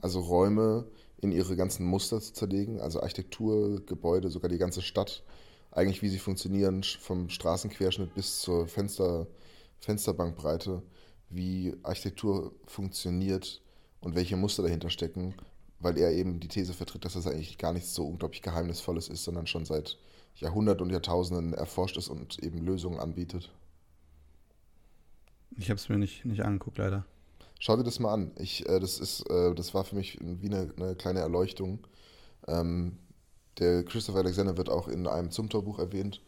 [0.00, 0.86] Also Räume
[1.18, 5.22] in ihre ganzen Muster zu zerlegen, also Architektur, Gebäude, sogar die ganze Stadt,
[5.72, 9.26] eigentlich wie sie funktionieren, vom Straßenquerschnitt bis zur Fenster,
[9.78, 10.82] Fensterbankbreite,
[11.28, 13.62] wie Architektur funktioniert
[14.00, 15.34] und welche Muster dahinter stecken,
[15.78, 19.24] weil er eben die These vertritt, dass das eigentlich gar nichts so unglaublich Geheimnisvolles ist,
[19.24, 19.96] sondern schon seit
[20.34, 23.52] Jahrhunderten und Jahrtausenden erforscht ist und eben Lösungen anbietet.
[25.56, 27.04] Ich habe es mir nicht, nicht angeguckt, leider.
[27.58, 28.32] Schau dir das mal an.
[28.38, 31.86] Ich, äh, das, ist, äh, das war für mich wie eine, eine kleine Erleuchtung.
[32.46, 32.98] Ähm,
[33.58, 36.22] der Christopher Alexander wird auch in einem Zumthor-Buch erwähnt,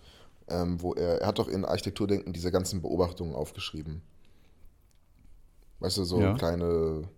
[0.49, 4.03] ähm, wo er, er hat doch in Architekturdenken diese ganzen Beobachtungen aufgeschrieben.
[5.81, 6.35] Weißt du, so ja.
[6.35, 7.09] kleine,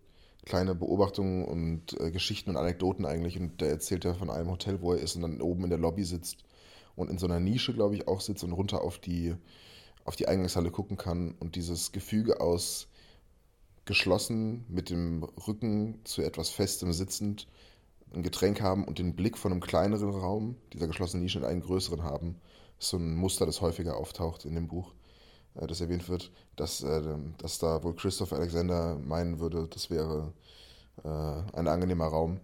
[0.44, 3.38] kleine Beobachtungen und äh, Geschichten und Anekdoten eigentlich.
[3.38, 5.78] Und da erzählt er von einem Hotel, wo er ist und dann oben in der
[5.78, 6.44] Lobby sitzt
[6.96, 9.34] und in so einer Nische, glaube ich, auch sitzt und runter auf die,
[10.04, 12.88] auf die Eingangshalle gucken kann und dieses Gefüge aus
[13.84, 17.46] geschlossen mit dem Rücken zu etwas Festem sitzend
[18.12, 21.62] ein Getränk haben und den Blick von einem kleineren Raum, dieser geschlossenen Nische, in einen
[21.62, 22.40] größeren haben.
[22.76, 24.94] Das ist so ein Muster, das häufiger auftaucht in dem Buch,
[25.54, 27.02] äh, das erwähnt wird, dass, äh,
[27.38, 30.32] dass da wohl Christopher Alexander meinen würde, das wäre
[31.02, 32.40] äh, ein angenehmer Raum.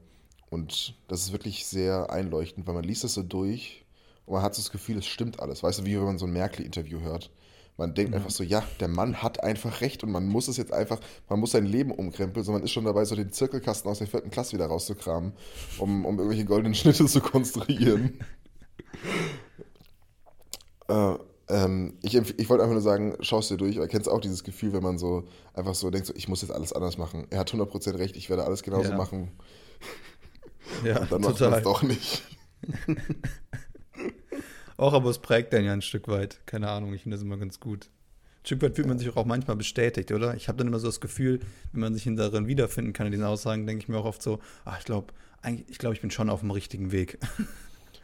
[0.51, 3.85] Und das ist wirklich sehr einleuchtend, weil man liest das so durch
[4.27, 5.63] und man hat so das Gefühl, es stimmt alles.
[5.63, 7.31] Weißt du, wie wenn man so ein Merkel-Interview hört.
[7.81, 8.19] Man denkt mhm.
[8.19, 11.41] einfach so, ja, der Mann hat einfach recht und man muss es jetzt einfach, man
[11.41, 14.31] muss sein Leben umkrempeln, sondern man ist schon dabei, so den Zirkelkasten aus der vierten
[14.31, 15.33] Klasse wieder rauszukramen,
[15.79, 18.21] um, um irgendwelche goldenen Schnitte zu konstruieren.
[20.89, 21.15] äh,
[21.49, 24.45] ähm, ich, ich wollte einfach nur sagen, schau es dir durch, weil kennst auch dieses
[24.45, 27.29] Gefühl, wenn man so einfach so denkt, so, ich muss jetzt alles anders machen.
[27.31, 28.97] Er hat 100% recht, ich werde alles genauso ja.
[28.99, 29.33] machen.
[30.85, 31.31] Ja, und dann total.
[31.31, 32.23] macht man es doch nicht.
[34.81, 36.41] Auch, aber es prägt dann ja ein Stück weit.
[36.47, 37.91] Keine Ahnung, ich finde das immer ganz gut.
[38.41, 40.35] Ein Stück weit fühlt man sich auch manchmal bestätigt, oder?
[40.37, 41.41] Ich habe dann immer so das Gefühl,
[41.73, 44.23] wenn man sich in darin wiederfinden kann in diesen Aussagen, denke ich mir auch oft
[44.23, 45.13] so, ach, ich glaube,
[45.69, 47.19] ich glaube, ich bin schon auf dem richtigen Weg.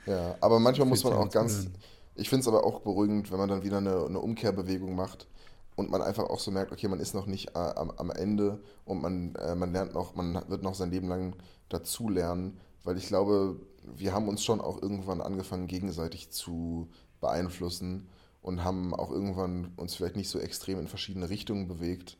[0.07, 1.67] Ja, aber manchmal muss man auch ganz,
[2.15, 5.27] ich finde es aber auch beruhigend, wenn man dann wieder eine, eine, Umkehrbewegung macht
[5.75, 8.61] und man einfach auch so merkt, okay, man ist noch nicht äh, am, am, Ende
[8.85, 11.35] und man, äh, man lernt noch, man wird noch sein Leben lang
[11.71, 13.59] dazulernen, weil ich glaube,
[13.95, 16.89] wir haben uns schon auch irgendwann angefangen, gegenseitig zu
[17.21, 18.09] beeinflussen
[18.43, 22.17] und haben auch irgendwann uns vielleicht nicht so extrem in verschiedene Richtungen bewegt,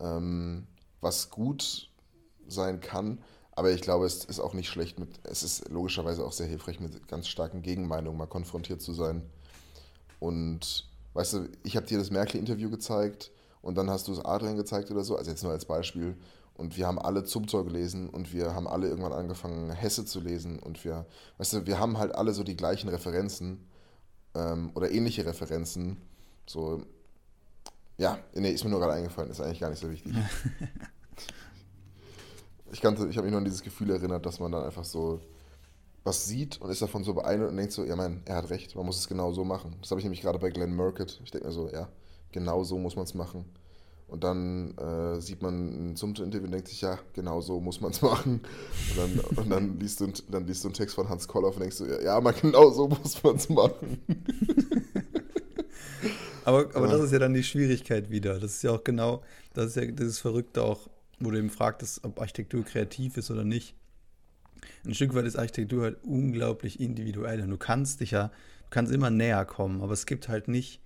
[0.00, 0.66] ähm,
[1.00, 1.90] was gut
[2.46, 3.18] sein kann.
[3.52, 6.78] Aber ich glaube, es ist auch nicht schlecht mit, es ist logischerweise auch sehr hilfreich,
[6.78, 9.22] mit ganz starken Gegenmeinungen mal konfrontiert zu sein.
[10.20, 14.56] Und weißt du, ich habe dir das Merkel-Interview gezeigt und dann hast du es Adrian
[14.56, 16.16] gezeigt oder so, also jetzt nur als Beispiel.
[16.56, 20.58] Und wir haben alle Zumzor gelesen und wir haben alle irgendwann angefangen, Hesse zu lesen.
[20.58, 21.04] Und wir,
[21.36, 23.66] weißt du, wir haben halt alle so die gleichen Referenzen
[24.34, 25.98] ähm, oder ähnliche Referenzen.
[26.46, 26.82] So,
[27.98, 30.14] ja, nee, ist mir nur gerade eingefallen, ist eigentlich gar nicht so wichtig.
[32.72, 35.20] ich kannte, ich habe mich nur an dieses Gefühl erinnert, dass man dann einfach so
[36.04, 38.76] was sieht und ist davon so beeindruckt und denkt so, ja, mein, er hat recht,
[38.76, 39.76] man muss es genau so machen.
[39.80, 41.20] Das habe ich nämlich gerade bei Glenn Murcutt.
[41.24, 41.88] Ich denke mir so, ja,
[42.30, 43.44] genau so muss man es machen.
[44.08, 47.90] Und dann äh, sieht man ein Zumte-Interview und denkt sich, ja, genau so muss man
[47.90, 48.40] es machen.
[48.90, 51.62] Und dann, und dann, liest du, dann liest du einen Text von Hans Kolloff und
[51.62, 54.00] denkst du, ja, aber genau so muss man es machen.
[56.44, 56.92] aber aber ja.
[56.92, 58.38] das ist ja dann die Schwierigkeit wieder.
[58.38, 59.22] Das ist ja auch genau,
[59.54, 60.88] das ist ja dieses Verrückte auch,
[61.18, 63.74] wo du eben fragtest, ob Architektur kreativ ist oder nicht.
[64.84, 68.92] Ein Stück weit ist Architektur halt unglaublich individuell und du kannst dich ja, du kannst
[68.92, 70.80] immer näher kommen, aber es gibt halt nicht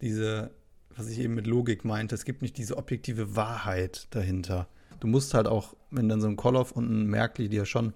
[0.00, 0.50] diese
[0.96, 4.68] was ich eben mit Logik meinte, es gibt nicht diese objektive Wahrheit dahinter.
[5.00, 7.92] Du musst halt auch, wenn dann so ein Koloff und ein Merkli, die ja schon,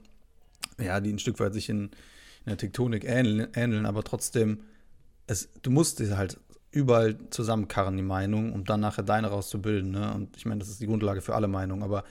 [0.78, 1.90] ja, die ein Stück weit sich in, in
[2.46, 4.60] der Tektonik ähneln, ähneln, aber trotzdem,
[5.26, 6.38] es, du musst sie halt
[6.72, 9.90] überall zusammenkarren, die Meinung, um dann nachher deine rauszubilden.
[9.90, 10.12] Ne?
[10.14, 12.04] Und ich meine, das ist die Grundlage für alle Meinungen, aber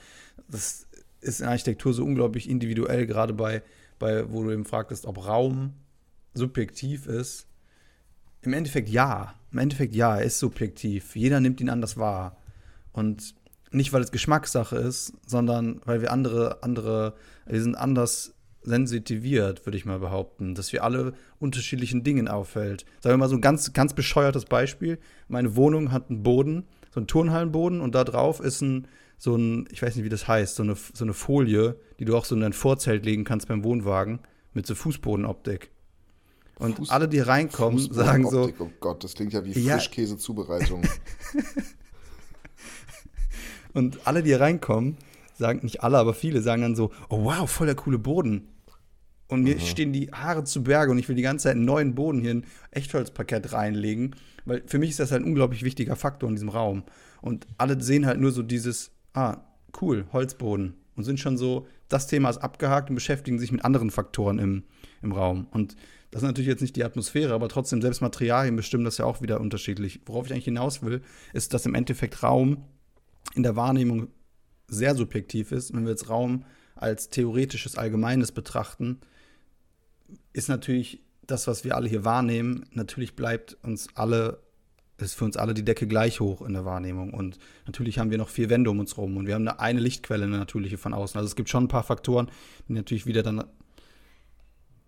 [0.48, 0.86] das
[1.20, 3.62] ist in Architektur so unglaublich individuell, gerade bei,
[3.98, 5.74] bei, wo du eben fragtest, ob Raum
[6.34, 7.46] subjektiv ist.
[8.42, 11.16] Im Endeffekt ja, im Endeffekt ja, er ist subjektiv.
[11.16, 12.36] Jeder nimmt ihn anders wahr.
[12.92, 13.34] Und
[13.72, 17.14] nicht, weil es Geschmackssache ist, sondern weil wir andere, andere,
[17.46, 22.84] wir sind anders sensitiviert, würde ich mal behaupten, dass wir alle unterschiedlichen Dingen auffällt.
[23.00, 24.98] Sagen wir mal so ein ganz, ganz bescheuertes Beispiel.
[25.28, 29.66] Meine Wohnung hat einen Boden, so einen Turnhallenboden und da drauf ist ein, so ein,
[29.70, 32.34] ich weiß nicht, wie das heißt, so eine, so eine Folie, die du auch so
[32.34, 34.20] in dein Vorzelt legen kannst beim Wohnwagen,
[34.52, 35.70] mit so Fußbodenoptik.
[36.60, 38.52] Und Fuß, alle, die reinkommen, sagen so.
[38.58, 39.74] Oh Gott, das klingt ja wie ja.
[39.74, 40.82] Frischkäse-Zubereitung.
[43.72, 44.98] und alle, die reinkommen,
[45.38, 48.48] sagen, nicht alle, aber viele sagen dann so: Oh wow, voll der coole Boden.
[49.26, 49.64] Und mir Aha.
[49.64, 52.32] stehen die Haare zu Berge und ich will die ganze Zeit einen neuen Boden hier
[52.32, 54.16] in Echtholzparkett reinlegen.
[54.44, 56.82] Weil für mich ist das halt ein unglaublich wichtiger Faktor in diesem Raum.
[57.22, 59.38] Und alle sehen halt nur so dieses, ah,
[59.80, 60.74] cool, Holzboden.
[60.96, 64.64] Und sind schon so, das Thema ist abgehakt und beschäftigen sich mit anderen Faktoren im,
[65.00, 65.46] im Raum.
[65.52, 65.76] Und
[66.10, 69.22] das ist natürlich jetzt nicht die Atmosphäre, aber trotzdem, selbst Materialien bestimmen das ja auch
[69.22, 70.00] wieder unterschiedlich.
[70.06, 72.64] Worauf ich eigentlich hinaus will, ist, dass im Endeffekt Raum
[73.34, 74.08] in der Wahrnehmung
[74.66, 75.72] sehr subjektiv ist.
[75.72, 76.44] Wenn wir jetzt Raum
[76.74, 79.00] als theoretisches Allgemeines betrachten,
[80.32, 84.40] ist natürlich das, was wir alle hier wahrnehmen, natürlich bleibt uns alle,
[84.98, 87.14] ist für uns alle die Decke gleich hoch in der Wahrnehmung.
[87.14, 89.80] Und natürlich haben wir noch vier Wände um uns rum und wir haben eine, eine
[89.80, 91.18] Lichtquelle, eine natürliche von außen.
[91.18, 92.30] Also es gibt schon ein paar Faktoren,
[92.68, 93.44] die natürlich wieder dann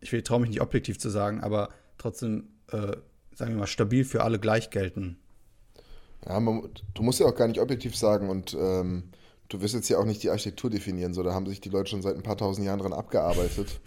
[0.03, 2.97] ich traue mich nicht objektiv zu sagen, aber trotzdem, äh,
[3.35, 5.19] sagen wir mal, stabil für alle gleich gelten.
[6.27, 9.05] Ja, man, du musst ja auch gar nicht objektiv sagen und ähm,
[9.49, 11.91] du wirst jetzt ja auch nicht die Architektur definieren, so da haben sich die Leute
[11.91, 13.81] schon seit ein paar tausend Jahren dran abgearbeitet.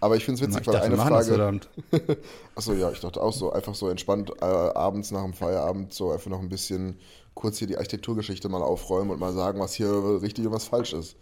[0.00, 1.60] Aber ich finde es witzig, weil eine Frage.
[2.54, 6.12] Achso, ja, ich dachte auch so, einfach so entspannt äh, abends nach dem Feierabend so
[6.12, 6.98] einfach noch ein bisschen
[7.32, 10.92] kurz hier die Architekturgeschichte mal aufräumen und mal sagen, was hier richtig und was falsch
[10.92, 11.16] ist.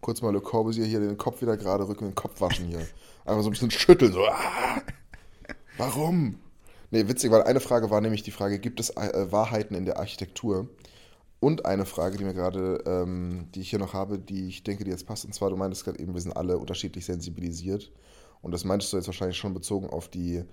[0.00, 2.86] Kurz mal Le Corbusier hier den Kopf wieder gerade rücken, den Kopf waschen hier.
[3.24, 4.24] Einfach so ein bisschen schütteln, so.
[4.24, 4.82] Ah,
[5.78, 6.38] warum?
[6.90, 9.98] Nee, witzig, weil eine Frage war nämlich die Frage, gibt es äh, Wahrheiten in der
[9.98, 10.68] Architektur?
[11.40, 14.84] Und eine Frage, die mir gerade, ähm, die ich hier noch habe, die ich denke,
[14.84, 17.92] die jetzt passt, und zwar, du meintest gerade eben, wir sind alle unterschiedlich sensibilisiert.
[18.42, 20.44] Und das meintest du jetzt wahrscheinlich schon bezogen auf die,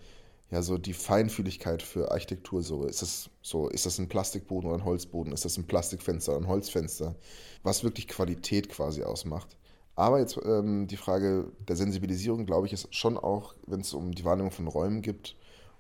[0.53, 2.61] ja, so die Feinfühligkeit für Architektur.
[2.61, 5.33] So, ist das so, ist das ein Plastikboden oder ein Holzboden?
[5.33, 7.15] Ist das ein Plastikfenster oder ein Holzfenster?
[7.63, 9.57] Was wirklich Qualität quasi ausmacht.
[9.95, 14.11] Aber jetzt ähm, die Frage der Sensibilisierung, glaube ich, ist schon auch, wenn es um
[14.11, 15.35] die Wahrnehmung von Räumen gibt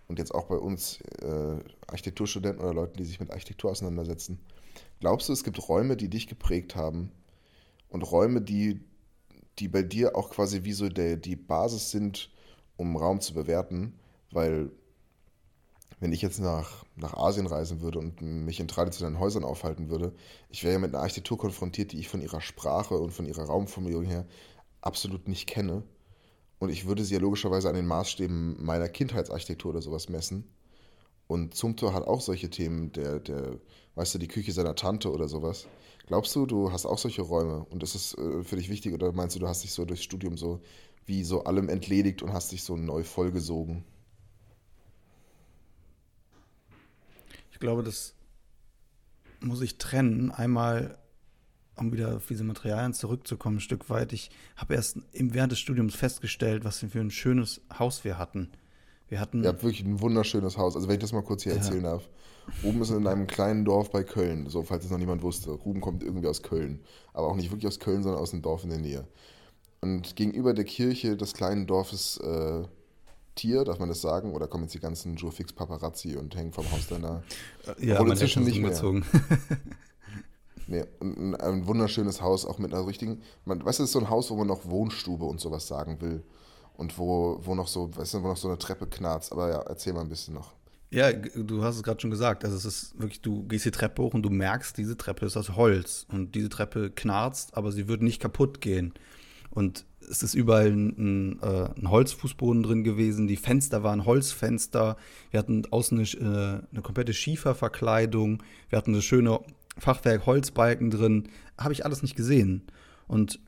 [0.07, 4.39] und jetzt auch bei uns äh, Architekturstudenten oder Leuten, die sich mit Architektur auseinandersetzen.
[4.99, 7.11] Glaubst du, es gibt Räume, die dich geprägt haben
[7.89, 8.79] und Räume, die,
[9.59, 12.31] die bei dir auch quasi wie so der, die Basis sind,
[12.75, 13.99] um Raum zu bewerten?
[14.33, 14.71] Weil
[15.99, 20.13] wenn ich jetzt nach, nach Asien reisen würde und mich in traditionellen Häusern aufhalten würde,
[20.49, 23.43] ich wäre ja mit einer Architektur konfrontiert, die ich von ihrer Sprache und von ihrer
[23.43, 24.25] Raumformulierung her
[24.81, 25.83] absolut nicht kenne.
[26.59, 30.45] Und ich würde sie ja logischerweise an den Maßstäben meiner Kindheitsarchitektur oder sowas messen.
[31.27, 33.59] Und Zumthor hat auch solche Themen, der, der,
[33.95, 35.67] weißt du, die Küche seiner Tante oder sowas.
[36.07, 39.13] Glaubst du, du hast auch solche Räume und ist es äh, für dich wichtig oder
[39.13, 40.59] meinst du, du hast dich so durchs Studium so
[41.05, 43.85] wie so allem entledigt und hast dich so neu vollgesogen?
[47.59, 48.15] Glaube, das
[49.39, 50.31] muss ich trennen.
[50.31, 50.97] Einmal,
[51.75, 54.13] um wieder auf diese Materialien zurückzukommen, ein Stück weit.
[54.13, 58.51] Ich habe erst während des Studiums festgestellt, was für ein schönes Haus wir hatten.
[59.09, 59.43] Wir hatten.
[59.43, 60.75] Ihr habt wirklich ein wunderschönes Haus.
[60.75, 61.59] Also, wenn ich das mal kurz hier ja.
[61.59, 62.09] erzählen darf.
[62.63, 65.51] Ruben ist in einem kleinen Dorf bei Köln, so falls es noch niemand wusste.
[65.51, 66.81] Ruben kommt irgendwie aus Köln.
[67.13, 69.07] Aber auch nicht wirklich aus Köln, sondern aus einem Dorf in der Nähe.
[69.81, 72.63] Und gegenüber der Kirche des kleinen Dorfes äh,
[73.35, 74.33] Tier, darf man das sagen?
[74.33, 77.23] Oder kommen jetzt die ganzen Jurfix Paparazzi und hängen vom Haus deiner
[77.79, 78.71] äh, Ja, meine inzwischen nicht mehr.
[80.67, 83.21] nee, ein, ein, wunderschönes Haus, auch mit einer richtigen.
[83.45, 86.01] Man, weißt du, das ist so ein Haus, wo man noch Wohnstube und sowas sagen
[86.01, 86.23] will.
[86.75, 89.31] Und wo, wo noch so, weißt du, wo noch so eine Treppe knarzt.
[89.31, 90.53] Aber ja, erzähl mal ein bisschen noch.
[90.91, 92.45] Ja, du hast es gerade schon gesagt.
[92.45, 95.37] Also es ist wirklich, du gehst die Treppe hoch und du merkst, diese Treppe ist
[95.37, 96.05] aus Holz.
[96.11, 98.93] Und diese Treppe knarzt, aber sie wird nicht kaputt gehen.
[99.49, 103.27] Und es ist überall ein, ein, äh, ein, Holzfußboden drin gewesen.
[103.27, 104.97] Die Fenster waren Holzfenster.
[105.31, 108.43] Wir hatten außen eine, äh, eine komplette Schieferverkleidung.
[108.69, 109.39] Wir hatten das schöne
[109.77, 111.29] Fachwerk Holzbalken drin.
[111.57, 112.63] Habe ich alles nicht gesehen.
[113.07, 113.39] Und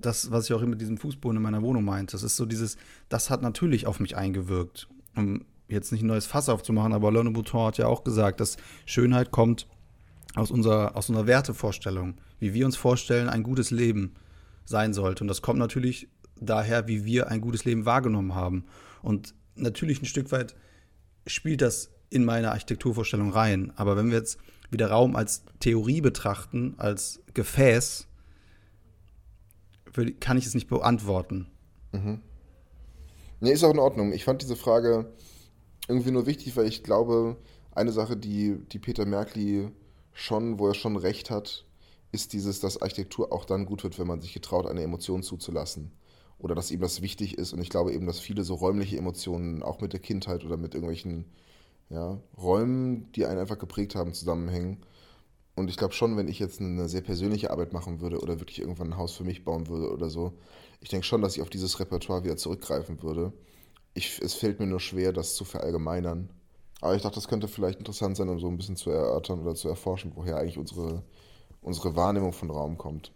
[0.00, 2.76] das, was ich auch mit diesem Fußboden in meiner Wohnung meinte, das ist so dieses,
[3.08, 4.88] das hat natürlich auf mich eingewirkt.
[5.14, 8.56] Um jetzt nicht ein neues Fass aufzumachen, aber Lone Bouton hat ja auch gesagt, dass
[8.84, 9.66] Schönheit kommt
[10.34, 14.14] aus unserer, aus unserer Wertevorstellung, wie wir uns vorstellen, ein gutes Leben
[14.64, 15.24] sein sollte.
[15.24, 16.08] Und das kommt natürlich
[16.40, 18.64] daher, wie wir ein gutes Leben wahrgenommen haben.
[19.02, 20.54] Und natürlich ein Stück weit
[21.26, 23.72] spielt das in meine Architekturvorstellung rein.
[23.76, 24.38] Aber wenn wir jetzt
[24.70, 28.06] wieder Raum als Theorie betrachten, als Gefäß,
[30.20, 31.48] kann ich es nicht beantworten.
[31.92, 32.20] Mhm.
[33.40, 34.12] Nee, ist auch in Ordnung.
[34.12, 35.12] Ich fand diese Frage
[35.88, 37.36] irgendwie nur wichtig, weil ich glaube,
[37.72, 39.68] eine Sache, die, die Peter Merkli
[40.12, 41.64] schon, wo er schon recht hat,
[42.12, 45.92] ist dieses, dass Architektur auch dann gut wird, wenn man sich getraut, eine Emotion zuzulassen.
[46.38, 47.52] Oder dass ihm das wichtig ist.
[47.52, 50.74] Und ich glaube eben, dass viele so räumliche Emotionen auch mit der Kindheit oder mit
[50.74, 51.26] irgendwelchen
[51.88, 54.78] ja, Räumen, die einen einfach geprägt haben, zusammenhängen.
[55.54, 58.60] Und ich glaube schon, wenn ich jetzt eine sehr persönliche Arbeit machen würde oder wirklich
[58.60, 60.32] irgendwann ein Haus für mich bauen würde oder so,
[60.80, 63.32] ich denke schon, dass ich auf dieses Repertoire wieder zurückgreifen würde.
[63.94, 66.30] Ich, es fällt mir nur schwer, das zu verallgemeinern.
[66.80, 69.54] Aber ich dachte, das könnte vielleicht interessant sein, um so ein bisschen zu erörtern oder
[69.54, 71.04] zu erforschen, woher eigentlich unsere,
[71.62, 73.12] unsere Wahrnehmung von Raum kommt.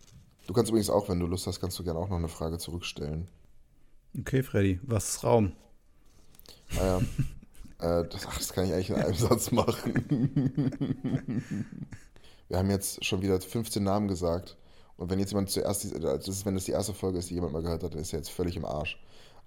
[0.47, 2.59] Du kannst übrigens auch, wenn du Lust hast, kannst du gerne auch noch eine Frage
[2.59, 3.29] zurückstellen.
[4.19, 5.53] Okay, Freddy, was ist Raum?
[6.75, 7.01] Naja,
[7.79, 9.95] ah äh, das, ach, das kann ich eigentlich in einem Satz machen.
[12.49, 14.57] Wir haben jetzt schon wieder 15 Namen gesagt.
[14.97, 17.53] Und wenn jetzt jemand zuerst, das ist, wenn das die erste Folge ist, die jemand
[17.53, 18.99] mal gehört hat, dann ist er jetzt völlig im Arsch.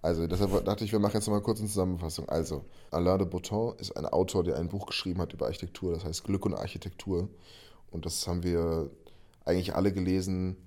[0.02, 2.30] Also deshalb dachte ich, wir machen jetzt noch mal kurz eine Zusammenfassung.
[2.30, 6.06] Also, Alain de Botton ist ein Autor, der ein Buch geschrieben hat über Architektur, das
[6.06, 7.30] heißt Glück und Architektur.
[7.92, 8.90] Und das haben wir
[9.46, 10.58] eigentlich alle gelesen.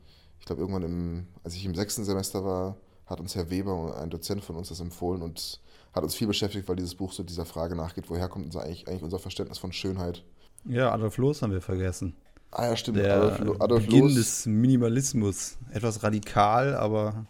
[0.41, 4.11] Ich glaube, irgendwann, im, als ich im sechsten Semester war, hat uns Herr Weber, ein
[4.11, 5.61] Dozent von uns, das empfohlen und
[5.93, 8.89] hat uns viel beschäftigt, weil dieses Buch so dieser Frage nachgeht, woher kommt unser, eigentlich,
[8.89, 10.25] eigentlich unser Verständnis von Schönheit.
[10.65, 12.17] Ja, Adolf Loos haben wir vergessen.
[12.51, 12.99] Ah ja, stimmt.
[12.99, 14.15] Der Adolf, Adolf Beginn Loos.
[14.15, 15.57] des Minimalismus.
[15.73, 17.27] Etwas radikal, aber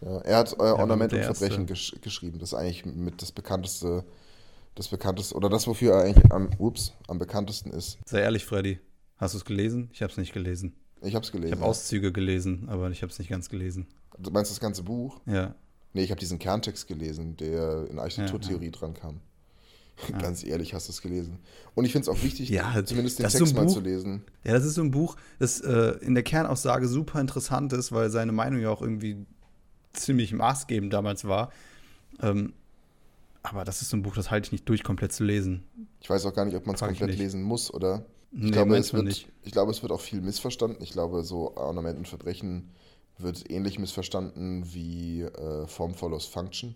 [0.00, 2.38] ja, er hat äh, Ornament und Verbrechen gesch geschrieben.
[2.38, 4.04] Das ist eigentlich mit das bekannteste,
[4.74, 7.98] das bekannteste, oder das, wofür er eigentlich am, ups, am bekanntesten ist.
[8.04, 8.78] Sei ehrlich, Freddy.
[9.16, 9.88] Hast du es gelesen?
[9.92, 10.74] Ich habe es nicht gelesen.
[11.02, 11.52] Ich habe es gelesen.
[11.52, 13.86] Ich habe Auszüge gelesen, aber ich habe es nicht ganz gelesen.
[14.18, 15.20] Du meinst das ganze Buch?
[15.26, 15.54] Ja.
[15.92, 18.78] Nee, ich habe diesen Kerntext gelesen, der in Architekturtheorie ja, ja.
[18.78, 19.20] dran kam.
[20.10, 20.18] Ja.
[20.18, 21.38] Ganz ehrlich, hast du es gelesen.
[21.74, 24.24] Und ich finde es auch wichtig, ja, zumindest den Text so mal Buch, zu lesen.
[24.44, 28.10] Ja, das ist so ein Buch, das äh, in der Kernaussage super interessant ist, weil
[28.10, 29.24] seine Meinung ja auch irgendwie
[29.94, 31.50] ziemlich maßgebend damals war.
[32.20, 32.52] Ähm,
[33.42, 35.64] aber das ist so ein Buch, das halte ich nicht durch, komplett zu lesen.
[36.00, 38.04] Ich weiß auch gar nicht, ob man es komplett lesen muss, oder?
[38.36, 39.28] Ich, nee, glaube, es wird, nicht.
[39.44, 40.82] ich glaube, es wird auch viel missverstanden.
[40.82, 42.70] Ich glaube, so Ornament und Verbrechen
[43.16, 46.74] wird ähnlich missverstanden wie äh, Form follows Function.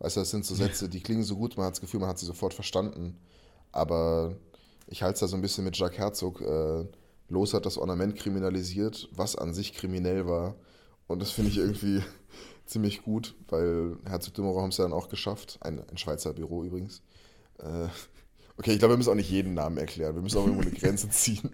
[0.00, 2.10] Weißt du, das sind so Sätze, die klingen so gut, man hat das Gefühl, man
[2.10, 3.16] hat sie sofort verstanden.
[3.70, 4.36] Aber
[4.86, 6.42] ich halte es da so ein bisschen mit Jacques Herzog.
[6.42, 6.84] Äh,
[7.28, 10.56] Los hat das Ornament kriminalisiert, was an sich kriminell war.
[11.06, 12.02] Und das finde ich irgendwie
[12.66, 15.58] ziemlich gut, weil Herzog de haben es ja dann auch geschafft.
[15.62, 17.00] Ein, ein Schweizer Büro übrigens.
[17.60, 17.88] Äh,
[18.58, 20.14] okay, ich glaube, wir müssen auch nicht jeden Namen erklären.
[20.14, 21.50] Wir müssen auch irgendwo eine Grenze ziehen.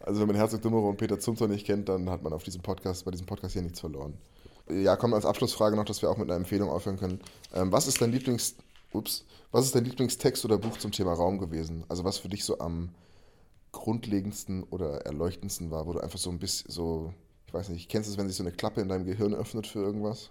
[0.00, 2.62] Also wenn man Herzog Moreau und Peter Zumthor nicht kennt, dann hat man auf diesem
[2.62, 4.14] Podcast, bei diesem Podcast hier nichts verloren.
[4.68, 7.20] Ja, kommen als Abschlussfrage noch, dass wir auch mit einer Empfehlung aufhören können.
[7.54, 8.56] Ähm, was ist dein Lieblings...
[8.94, 9.24] Ups.
[9.52, 11.82] Was ist dein Lieblingstext oder Buch zum Thema Raum gewesen?
[11.88, 12.90] Also was für dich so am
[13.72, 17.14] grundlegendsten oder erleuchtendsten war, wo du einfach so ein bisschen so
[17.52, 19.66] ich weiß nicht, kennst du es, wenn sich so eine Klappe in deinem Gehirn öffnet
[19.66, 20.30] für irgendwas?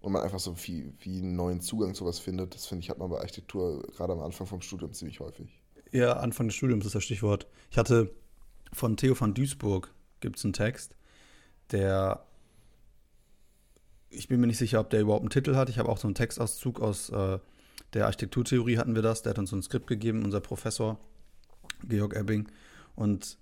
[0.00, 2.54] Und man einfach so wie, wie einen neuen Zugang zu was findet.
[2.54, 5.60] Das finde ich, hat man bei Architektur gerade am Anfang vom Studium ziemlich häufig.
[5.90, 7.46] Ja, Anfang des Studiums ist das Stichwort.
[7.70, 8.10] Ich hatte
[8.72, 10.94] von Theo van Duisburg gibt es einen Text,
[11.72, 12.24] der
[14.10, 15.68] ich bin mir nicht sicher, ob der überhaupt einen Titel hat.
[15.68, 17.38] Ich habe auch so einen Textauszug aus äh,
[17.94, 19.22] der Architekturtheorie hatten wir das.
[19.22, 20.98] Der hat uns so ein Skript gegeben, unser Professor
[21.84, 22.48] Georg Ebbing.
[22.94, 23.38] Und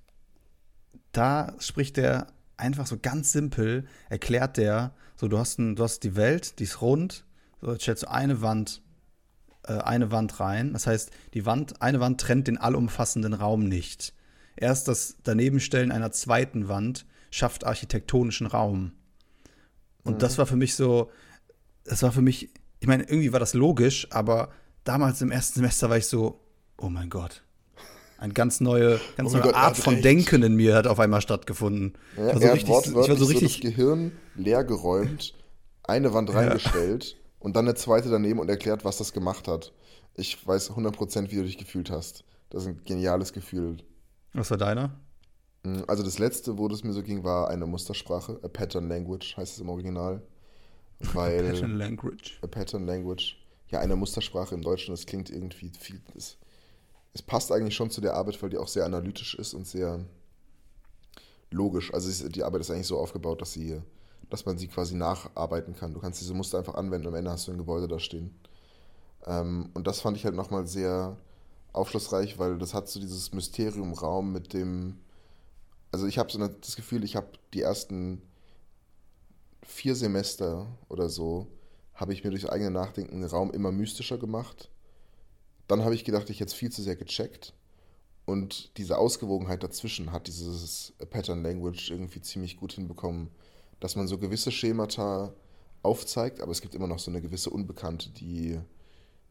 [1.13, 6.01] da spricht der einfach so ganz simpel erklärt der, so du hast, ein, du hast
[6.01, 7.25] die Welt, die ist rund,
[7.61, 8.83] so jetzt stellst du eine Wand,
[9.65, 10.73] äh, eine Wand rein.
[10.73, 14.15] Das heißt, die Wand, eine Wand trennt den allumfassenden Raum nicht.
[14.57, 18.93] Erst das Danebenstellen einer zweiten Wand schafft architektonischen Raum.
[20.05, 20.19] Und mhm.
[20.19, 21.11] das war für mich so,
[21.85, 24.51] das war für mich, ich meine, irgendwie war das logisch, aber
[24.85, 26.41] damals im ersten Semester war ich so,
[26.79, 27.43] oh mein Gott,
[28.19, 30.05] eine ganz neue, ganz oh neue Gott, Art von recht.
[30.05, 31.95] Denken in mir hat auf einmal stattgefunden.
[32.17, 35.35] Ja, also er richtig, ich war so richtig so das Gehirn leer geräumt,
[35.83, 37.17] eine Wand reingestellt ja.
[37.41, 39.73] und dann eine zweite daneben und erklärt, was das gemacht hat.
[40.15, 42.25] Ich weiß 100% wie du dich gefühlt hast.
[42.51, 43.79] Das ist ein geniales Gefühl.
[44.33, 44.99] Was war deiner?
[45.65, 48.39] Hm, also das letzte, wo das mir so ging, war eine Mustersprache.
[48.43, 50.23] A Pattern Language heißt es im Original.
[51.13, 52.39] Weil, a Pattern Language.
[52.43, 53.37] A Pattern Language.
[53.69, 56.01] Ja, eine Mustersprache im Deutschen, das klingt irgendwie viel.
[56.15, 56.39] Das,
[57.17, 60.05] es passt eigentlich schon zu der Arbeit, weil die auch sehr analytisch ist und sehr
[61.51, 61.93] logisch.
[61.95, 63.81] Also die Arbeit ist eigentlich so aufgebaut, dass sie,
[64.29, 65.95] dass man sie quasi nacharbeiten kann.
[65.95, 68.39] Du kannst diese Muster einfach anwenden und am Ende hast du ein Gebäude da stehen.
[69.25, 71.17] Ähm, und das fand ich halt nochmal sehr
[71.73, 74.99] aufschlussreich, weil das hat so dieses Mysterium-Raum mit dem.
[75.93, 78.21] Also ich habe so das Gefühl, ich habe die ersten
[79.63, 81.47] vier Semester oder so,
[81.95, 84.69] habe ich mir durch eigene Nachdenken den Raum immer mystischer gemacht
[85.69, 87.55] dann habe ich gedacht, ich hätte viel zu sehr gecheckt.
[88.25, 93.31] Und diese Ausgewogenheit dazwischen hat dieses Pattern Language irgendwie ziemlich gut hinbekommen,
[93.79, 95.33] dass man so gewisse Schemata
[95.83, 98.59] aufzeigt, aber es gibt immer noch so eine gewisse Unbekannte, die,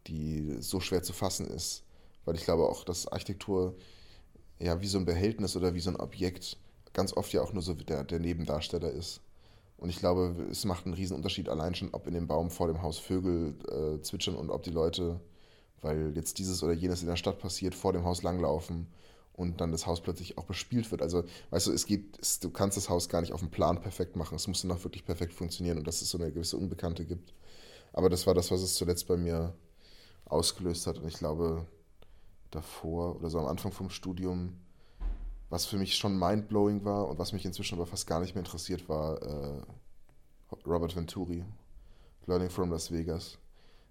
[0.07, 1.83] die so schwer zu fassen ist.
[2.23, 3.75] Weil ich glaube auch, dass Architektur
[4.59, 6.57] ja wie so ein Behältnis oder wie so ein Objekt
[6.93, 9.19] ganz oft ja auch nur so der, der Nebendarsteller ist.
[9.77, 12.81] Und ich glaube, es macht einen Unterschied allein schon, ob in dem Baum vor dem
[12.81, 15.19] Haus Vögel äh, zwitschern und ob die Leute
[15.85, 18.87] weil jetzt dieses oder jenes in der Stadt passiert, vor dem Haus langlaufen
[19.33, 21.03] und dann das Haus plötzlich auch bespielt wird.
[21.03, 23.79] Also, weißt du, es geht, es, du kannst das Haus gar nicht auf dem Plan
[23.79, 24.35] perfekt machen.
[24.35, 27.33] Es muss dann auch wirklich perfekt funktionieren und dass es so eine gewisse Unbekannte gibt.
[27.93, 29.53] Aber das war das, was es zuletzt bei mir
[30.25, 30.97] ausgelöst hat.
[30.97, 31.67] Und ich glaube,
[32.49, 34.57] davor oder so am Anfang vom Studium,
[35.49, 38.43] was für mich schon mindblowing war und was mich inzwischen aber fast gar nicht mehr
[38.43, 39.61] interessiert, war äh,
[40.65, 41.45] Robert Venturi,
[42.25, 43.37] Learning from Las Vegas.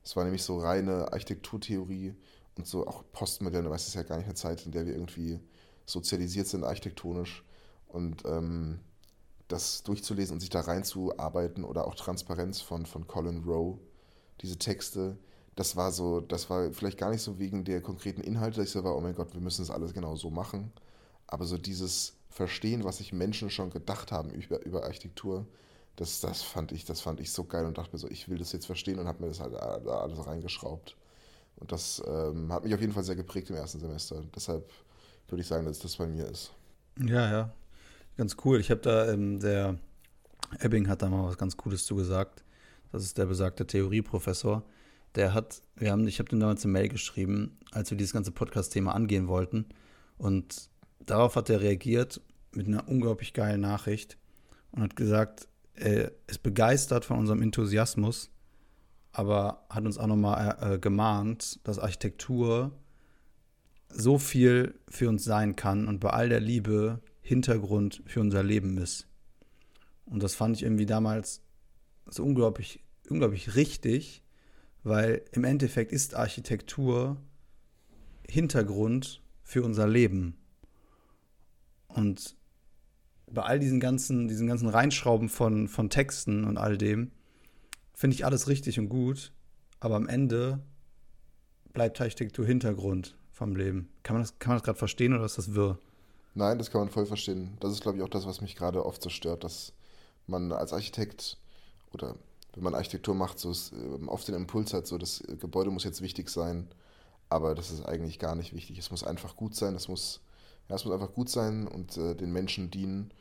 [0.05, 2.15] Es war nämlich so reine Architekturtheorie
[2.57, 4.87] und so auch postmoderne, weißt du, es ist ja gar nicht eine Zeit, in der
[4.87, 5.41] wir irgendwie
[5.87, 7.45] sozialisiert sind architektonisch.
[7.89, 8.81] Und ähm,
[9.49, 13.79] das durchzulesen und sich da reinzuarbeiten oder auch Transparenz von, von Colin Rowe,
[14.41, 15.19] diese Texte,
[15.55, 18.73] das war so, das war vielleicht gar nicht so wegen der konkreten Inhalte, dass ich
[18.73, 20.73] so war, oh mein Gott, wir müssen das alles genau so machen,
[21.27, 25.47] aber so dieses Verstehen, was sich Menschen schon gedacht haben über, über Architektur,
[25.97, 28.38] das, das, fand ich, das fand ich so geil und dachte mir so, ich will
[28.38, 30.97] das jetzt verstehen und habe mir das halt alles reingeschraubt.
[31.57, 34.22] Und das ähm, hat mich auf jeden Fall sehr geprägt im ersten Semester.
[34.34, 34.68] Deshalb
[35.28, 36.53] würde ich sagen, dass das bei mir ist.
[36.99, 37.53] Ja, ja.
[38.16, 38.61] Ganz cool.
[38.61, 39.78] Ich habe da, ähm, der
[40.61, 42.45] Ebbing hat da mal was ganz Cooles zu gesagt.
[42.92, 44.64] Das ist der besagte Theorieprofessor.
[45.14, 48.32] Der hat, wir haben, ich habe dem damals eine Mail geschrieben, als wir dieses ganze
[48.32, 49.66] Podcast-Thema angehen wollten.
[50.18, 50.70] Und
[51.01, 52.20] darauf hat er reagiert
[52.53, 54.16] mit einer unglaublich geilen Nachricht
[54.72, 58.31] und hat gesagt, er ist begeistert von unserem Enthusiasmus
[59.14, 62.72] aber hat uns auch nochmal äh, gemahnt, dass Architektur
[63.89, 68.77] so viel für uns sein kann und bei all der Liebe Hintergrund für unser Leben
[68.77, 69.07] ist.
[70.05, 71.43] Und das fand ich irgendwie damals
[72.07, 74.25] so unglaublich, unglaublich richtig,
[74.83, 77.16] weil im Endeffekt ist Architektur
[78.29, 80.37] Hintergrund für unser Leben.
[81.87, 82.37] Und
[83.31, 87.11] bei all diesen ganzen, diesen ganzen Reinschrauben von, von Texten und all dem,
[87.95, 89.33] finde ich alles richtig und gut,
[89.81, 90.61] aber am Ende
[91.72, 93.89] bleibt Architektur Hintergrund vom Leben.
[94.03, 95.79] Kann man das, das gerade verstehen oder ist das wirr?
[96.35, 97.57] Nein, das kann man voll verstehen.
[97.61, 99.72] Das ist, glaube ich, auch das, was mich gerade oft so stört, dass
[100.27, 101.39] man als Architekt
[101.93, 102.16] oder
[102.55, 105.85] wenn man Architektur macht, so ist, äh, oft den Impuls hat, so das Gebäude muss
[105.85, 106.68] jetzt wichtig sein,
[107.29, 108.79] aber das ist eigentlich gar nicht wichtig.
[108.79, 110.20] Es muss einfach gut sein, es muss,
[110.69, 113.12] ja, es muss einfach gut sein und äh, den Menschen dienen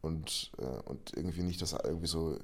[0.00, 2.38] und, äh, und irgendwie nicht das irgendwie so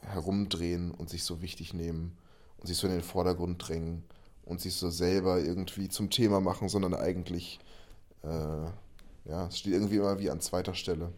[0.00, 2.16] herumdrehen und sich so wichtig nehmen
[2.58, 4.04] und sich so in den Vordergrund drängen
[4.44, 7.60] und sich so selber irgendwie zum Thema machen, sondern eigentlich,
[8.22, 8.28] äh,
[9.26, 11.12] ja, es steht irgendwie immer wie an zweiter Stelle.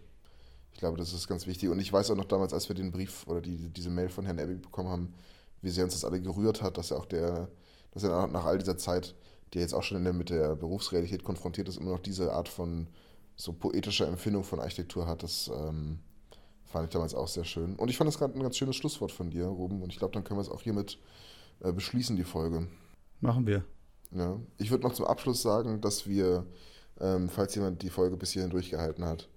[0.73, 1.71] Ich glaube, das ist ganz wichtig.
[1.71, 4.27] Und ich weiß auch noch damals, als wir den Brief oder die, diese Mail von
[4.27, 5.15] Herrn Abbey bekommen haben,
[5.63, 7.49] wie sehr uns das alle gerührt hat, dass er auch der,
[7.93, 9.15] dass er nach all dieser Zeit,
[9.53, 12.49] die er jetzt auch schon der, mit der Berufsrealität konfrontiert ist, immer noch diese Art
[12.49, 12.89] von
[13.37, 15.23] so poetischer Empfindung von Architektur hat.
[15.23, 16.01] Das, ähm,
[16.67, 17.77] Fand ich damals auch sehr schön.
[17.77, 19.83] Und ich fand das gerade ein ganz schönes Schlusswort von dir, Ruben.
[19.83, 20.99] Und ich glaube, dann können wir es auch hiermit
[21.61, 22.67] äh, beschließen, die Folge.
[23.21, 23.65] Machen wir.
[24.11, 24.39] Ja.
[24.59, 26.45] Ich würde noch zum Abschluss sagen, dass wir,
[27.01, 29.29] ähm, falls jemand die Folge bis hierhin durchgehalten hat,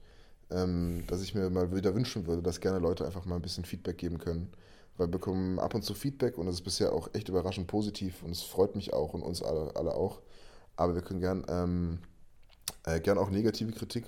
[0.50, 3.64] ähm, dass ich mir mal wieder wünschen würde, dass gerne Leute einfach mal ein bisschen
[3.64, 4.52] Feedback geben können.
[5.00, 8.32] Wir bekommen ab und zu Feedback und es ist bisher auch echt überraschend positiv und
[8.32, 10.20] es freut mich auch und uns alle, alle auch.
[10.76, 12.00] Aber wir können gern, ähm,
[12.84, 14.04] äh, gern auch negative Kritik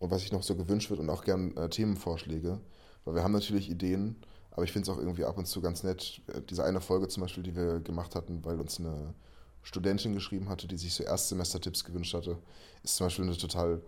[0.00, 2.58] und was sich noch so gewünscht wird und auch gern äh, Themenvorschläge.
[3.04, 4.16] Weil wir haben natürlich Ideen,
[4.50, 6.20] aber ich finde es auch irgendwie ab und zu ganz nett.
[6.26, 9.14] Äh, diese eine Folge zum Beispiel, die wir gemacht hatten, weil uns eine
[9.62, 12.38] Studentin geschrieben hatte, die sich so Erstsemester-Tipps gewünscht hatte,
[12.82, 13.82] ist zum Beispiel eine total,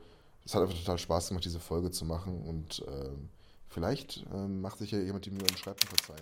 [0.44, 3.10] es hat einfach total Spaß gemacht, diese Folge zu machen und äh,
[3.70, 6.16] vielleicht äh, macht sich ja jemand die Mühe und schreibt ein paar.